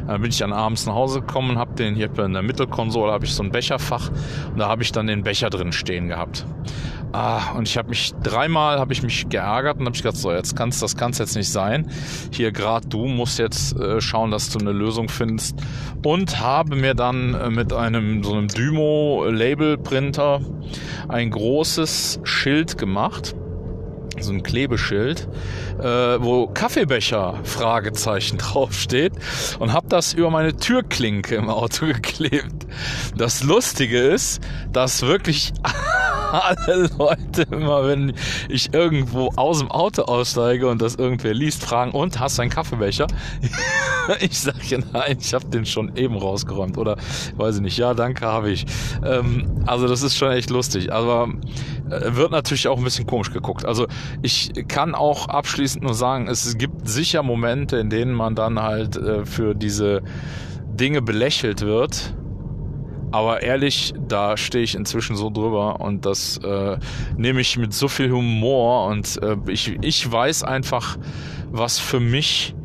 Dann 0.08 0.22
bin 0.22 0.32
ich 0.32 0.38
dann 0.38 0.54
abends 0.54 0.86
nach 0.86 0.94
Hause 0.94 1.22
gekommen 1.22 1.52
und 1.52 1.58
habe 1.58 1.74
den 1.76 1.96
hier 1.96 2.10
in 2.18 2.34
der 2.34 2.42
Mittelkonsole 2.42 3.12
habe 3.12 3.26
ich 3.26 3.34
so 3.34 3.44
ein 3.44 3.52
Becherfach 3.52 4.10
und 4.52 4.60
da 4.60 4.68
habe 4.68 4.84
ich 4.84 4.92
dann 4.92 5.08
den 5.08 5.24
Becher 5.24 5.50
drin 5.50 5.72
stehen 5.72 6.08
gehabt. 6.08 6.46
Ah, 7.16 7.52
und 7.52 7.68
ich 7.68 7.78
habe 7.78 7.90
mich 7.90 8.12
dreimal 8.24 8.80
habe 8.80 8.92
ich 8.92 9.04
mich 9.04 9.30
geärgert 9.30 9.78
und 9.80 9.86
habe 9.86 9.96
ich 9.96 10.02
gedacht, 10.02 10.18
so 10.18 10.32
jetzt 10.32 10.56
kannst 10.56 10.82
das 10.82 10.98
kann's 10.98 11.20
jetzt 11.20 11.36
nicht 11.36 11.52
sein. 11.52 11.92
Hier 12.32 12.52
gerade 12.52 12.88
du 12.88 13.06
musst 13.06 13.38
jetzt 13.38 13.78
äh, 13.78 14.02
schauen, 14.02 14.32
dass 14.32 14.50
du 14.50 14.58
eine 14.58 14.72
Lösung 14.72 15.10
findest 15.10 15.62
und 16.04 16.40
habe 16.40 16.76
mir 16.76 16.96
dann 16.96 17.36
äh, 17.36 17.50
mit 17.52 17.72
einem 17.72 18.24
so 18.24 18.34
einem 18.34 18.48
Dymo 18.48 19.26
Label 19.30 19.78
Printer 19.78 20.42
ein 21.08 21.30
großes 21.30 22.22
Schild 22.24 22.80
gemacht 22.80 23.36
so 24.24 24.34
ein 24.34 24.44
Klebeschild, 24.44 25.28
äh, 25.80 25.84
wo 25.84 26.48
Kaffeebecher 26.48 27.40
Fragezeichen 27.44 28.38
draufsteht 28.40 29.14
und 29.60 29.74
habe 29.74 29.88
das 29.90 30.14
über 30.14 30.30
meine 30.30 30.56
Türklinke 30.56 31.36
im 31.36 31.50
Auto 31.50 31.86
geklebt. 31.88 32.66
Das 33.18 33.44
Lustige 33.44 34.00
ist, 34.00 34.42
dass 34.72 35.02
wirklich 35.02 35.54
alle 36.32 36.90
Leute 36.98 37.44
immer, 37.52 37.88
wenn 37.88 38.14
ich 38.50 38.74
irgendwo 38.74 39.32
aus 39.36 39.60
dem 39.60 39.70
Auto 39.70 40.04
aussteige 40.04 40.68
und 40.68 40.82
das 40.82 40.96
irgendwer 40.96 41.34
liest, 41.34 41.64
fragen, 41.64 41.92
und 41.92 42.20
hast 42.20 42.38
du 42.38 42.42
einen 42.42 42.52
Kaffeebecher? 42.52 43.08
ich 44.20 44.40
sage 44.40 44.60
ja 44.68 44.78
nein, 44.92 45.18
ich 45.20 45.34
habe 45.34 45.46
den 45.46 45.66
schon 45.66 45.96
eben 45.96 46.18
rausgeräumt 46.18 46.78
oder 46.78 46.98
weiß 47.38 47.58
ich 47.58 47.62
nicht, 47.62 47.78
ja 47.78 47.94
danke 47.94 48.26
habe 48.26 48.52
ich. 48.52 48.66
Ähm, 49.06 49.64
also 49.66 49.88
das 49.88 50.02
ist 50.02 50.18
schon 50.18 50.32
echt 50.32 50.50
lustig, 50.50 50.92
aber 50.92 51.30
äh, 51.90 52.16
wird 52.16 52.32
natürlich 52.32 52.68
auch 52.68 52.78
ein 52.78 52.84
bisschen 52.84 53.06
komisch 53.06 53.32
geguckt. 53.32 53.66
Also 53.66 53.88
ich 54.22 54.52
kann 54.68 54.96
auch 54.96 55.30
abschließend 55.30 55.84
nur 55.84 55.94
sagen, 55.94 56.28
es 56.28 56.58
gibt 56.58 56.88
sicher 56.88 57.24
Momente, 57.24 57.78
in 57.78 57.90
denen 57.90 58.14
man 58.14 58.36
dann 58.36 58.62
halt 58.62 58.96
äh, 58.98 59.26
für 59.26 59.56
diese 59.56 60.02
Dinge 60.76 61.02
belächelt 61.02 61.62
wird 61.62 62.14
aber 63.14 63.44
ehrlich, 63.44 63.94
da 64.08 64.38
stehe 64.38 64.64
ich 64.64 64.74
inzwischen 64.74 65.16
so 65.16 65.30
drüber 65.30 65.82
und 65.82 66.04
das 66.04 66.38
äh, 66.38 66.78
nehme 67.16 67.42
ich 67.42 67.60
mit 67.60 67.72
so 67.72 67.88
viel 67.88 68.12
Humor 68.12 68.88
und 68.88 69.22
äh, 69.22 69.38
ich, 69.50 69.78
ich 69.84 70.12
weiß 70.12 70.42
einfach, 70.42 70.98
was 71.52 71.78
für 71.78 72.00
mich 72.00 72.56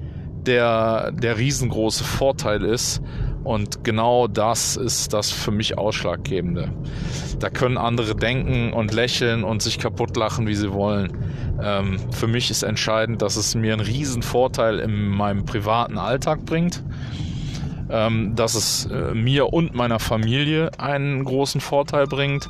der, 0.48 1.12
der 1.12 1.38
riesengroße 1.38 2.02
Vorteil 2.02 2.64
ist. 2.64 3.00
Und 3.44 3.84
genau 3.84 4.26
das 4.26 4.76
ist 4.76 5.12
das 5.12 5.30
für 5.30 5.52
mich 5.52 5.78
Ausschlaggebende. 5.78 6.70
Da 7.38 7.50
können 7.50 7.78
andere 7.78 8.16
denken 8.16 8.72
und 8.72 8.92
lächeln 8.92 9.44
und 9.44 9.62
sich 9.62 9.78
kaputt 9.78 10.16
lachen, 10.16 10.46
wie 10.48 10.56
sie 10.56 10.72
wollen. 10.72 11.16
Ähm, 11.62 11.98
für 12.10 12.26
mich 12.26 12.50
ist 12.50 12.64
entscheidend, 12.64 13.22
dass 13.22 13.36
es 13.36 13.54
mir 13.54 13.72
einen 13.74 13.80
riesen 13.80 14.22
Vorteil 14.22 14.80
in 14.80 15.08
meinem 15.08 15.44
privaten 15.44 15.98
Alltag 15.98 16.44
bringt 16.44 16.82
ähm, 17.90 18.34
dass 18.34 18.54
es 18.54 18.86
äh, 18.86 19.14
mir 19.14 19.52
und 19.52 19.74
meiner 19.74 19.98
Familie 19.98 20.70
einen 20.78 21.24
großen 21.24 21.60
Vorteil 21.60 22.06
bringt 22.06 22.48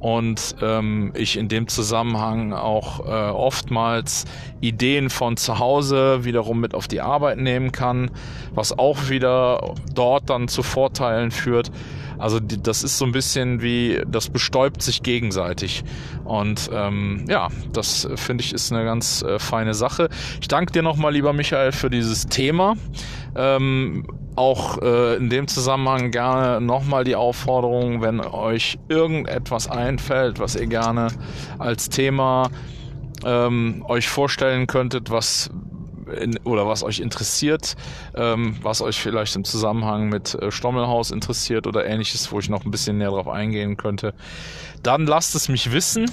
und 0.00 0.56
ähm, 0.62 1.12
ich 1.14 1.36
in 1.36 1.48
dem 1.48 1.68
Zusammenhang 1.68 2.52
auch 2.52 3.00
äh, 3.06 3.30
oftmals 3.30 4.24
Ideen 4.60 5.10
von 5.10 5.36
zu 5.36 5.58
Hause 5.58 6.24
wiederum 6.24 6.58
mit 6.58 6.74
auf 6.74 6.88
die 6.88 7.02
Arbeit 7.02 7.38
nehmen 7.38 7.70
kann, 7.70 8.10
was 8.54 8.76
auch 8.76 9.10
wieder 9.10 9.74
dort 9.94 10.30
dann 10.30 10.48
zu 10.48 10.62
Vorteilen 10.62 11.30
führt. 11.30 11.70
Also 12.20 12.38
das 12.38 12.84
ist 12.84 12.98
so 12.98 13.04
ein 13.04 13.12
bisschen 13.12 13.62
wie, 13.62 14.02
das 14.06 14.28
bestäubt 14.28 14.82
sich 14.82 15.02
gegenseitig. 15.02 15.82
Und 16.24 16.70
ähm, 16.72 17.24
ja, 17.28 17.48
das 17.72 18.08
finde 18.16 18.44
ich 18.44 18.52
ist 18.52 18.72
eine 18.72 18.84
ganz 18.84 19.22
äh, 19.22 19.38
feine 19.38 19.74
Sache. 19.74 20.08
Ich 20.40 20.48
danke 20.48 20.72
dir 20.72 20.82
nochmal, 20.82 21.12
lieber 21.12 21.32
Michael, 21.32 21.72
für 21.72 21.90
dieses 21.90 22.26
Thema. 22.26 22.74
Ähm, 23.34 24.06
auch 24.36 24.80
äh, 24.80 25.16
in 25.16 25.28
dem 25.28 25.48
Zusammenhang 25.48 26.10
gerne 26.10 26.60
nochmal 26.60 27.04
die 27.04 27.16
Aufforderung, 27.16 28.00
wenn 28.00 28.20
euch 28.20 28.78
irgendetwas 28.88 29.68
einfällt, 29.68 30.38
was 30.38 30.56
ihr 30.56 30.66
gerne 30.66 31.08
als 31.58 31.88
Thema 31.88 32.50
ähm, 33.24 33.84
euch 33.88 34.08
vorstellen 34.08 34.66
könntet, 34.66 35.10
was 35.10 35.50
in, 36.12 36.38
oder 36.44 36.66
was 36.66 36.82
euch 36.82 37.00
interessiert, 37.00 37.76
ähm, 38.14 38.56
was 38.62 38.82
euch 38.82 39.00
vielleicht 39.00 39.36
im 39.36 39.44
Zusammenhang 39.44 40.08
mit 40.08 40.34
äh, 40.34 40.50
Stommelhaus 40.50 41.10
interessiert 41.10 41.66
oder 41.66 41.86
ähnliches, 41.86 42.30
wo 42.32 42.38
ich 42.38 42.48
noch 42.48 42.64
ein 42.64 42.70
bisschen 42.70 42.98
näher 42.98 43.10
drauf 43.10 43.28
eingehen 43.28 43.76
könnte, 43.76 44.14
dann 44.82 45.06
lasst 45.06 45.34
es 45.34 45.48
mich 45.48 45.72
wissen. 45.72 46.06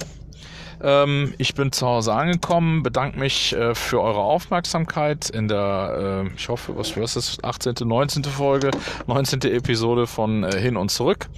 Ähm, 0.80 1.34
ich 1.38 1.54
bin 1.54 1.72
zu 1.72 1.86
Hause 1.86 2.12
angekommen, 2.12 2.82
bedanke 2.82 3.18
mich 3.18 3.52
äh, 3.52 3.74
für 3.74 4.00
eure 4.00 4.20
Aufmerksamkeit 4.20 5.28
in 5.28 5.48
der, 5.48 6.24
äh, 6.26 6.34
ich 6.36 6.48
hoffe, 6.48 6.76
was 6.76 6.96
ist 6.96 7.16
das, 7.16 7.38
18., 7.42 7.74
19. 7.86 8.24
Folge, 8.24 8.70
19. 9.06 9.42
Episode 9.42 10.06
von 10.06 10.44
äh, 10.44 10.56
Hin 10.58 10.76
und 10.76 10.90
Zurück. 10.90 11.28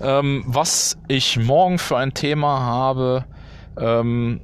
Ähm, 0.00 0.44
was 0.46 0.98
ich 1.08 1.38
morgen 1.38 1.78
für 1.78 1.96
ein 1.96 2.14
Thema 2.14 2.60
habe, 2.60 3.24
ähm, 3.76 4.40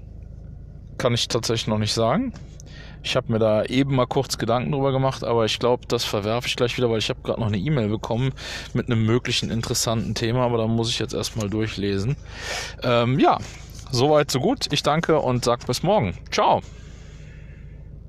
kann 0.98 1.14
ich 1.14 1.28
tatsächlich 1.28 1.68
noch 1.68 1.78
nicht 1.78 1.94
sagen. 1.94 2.32
Ich 3.06 3.14
habe 3.16 3.32
mir 3.32 3.38
da 3.38 3.64
eben 3.64 3.94
mal 3.94 4.06
kurz 4.06 4.36
Gedanken 4.36 4.72
drüber 4.72 4.90
gemacht, 4.90 5.22
aber 5.22 5.44
ich 5.44 5.58
glaube, 5.58 5.84
das 5.86 6.04
verwerfe 6.04 6.48
ich 6.48 6.56
gleich 6.56 6.76
wieder, 6.76 6.90
weil 6.90 6.98
ich 6.98 7.08
habe 7.08 7.20
gerade 7.22 7.40
noch 7.40 7.46
eine 7.46 7.56
E-Mail 7.56 7.88
bekommen 7.88 8.32
mit 8.74 8.90
einem 8.90 9.06
möglichen 9.06 9.50
interessanten 9.50 10.14
Thema, 10.14 10.40
aber 10.40 10.58
da 10.58 10.66
muss 10.66 10.90
ich 10.90 10.98
jetzt 10.98 11.14
erstmal 11.14 11.48
durchlesen. 11.48 12.16
Ähm, 12.82 13.18
ja, 13.18 13.38
Soweit, 13.92 14.32
so 14.32 14.40
gut. 14.40 14.66
Ich 14.72 14.82
danke 14.82 15.20
und 15.20 15.44
sag 15.44 15.64
bis 15.66 15.84
morgen. 15.84 16.18
Ciao. 16.32 16.60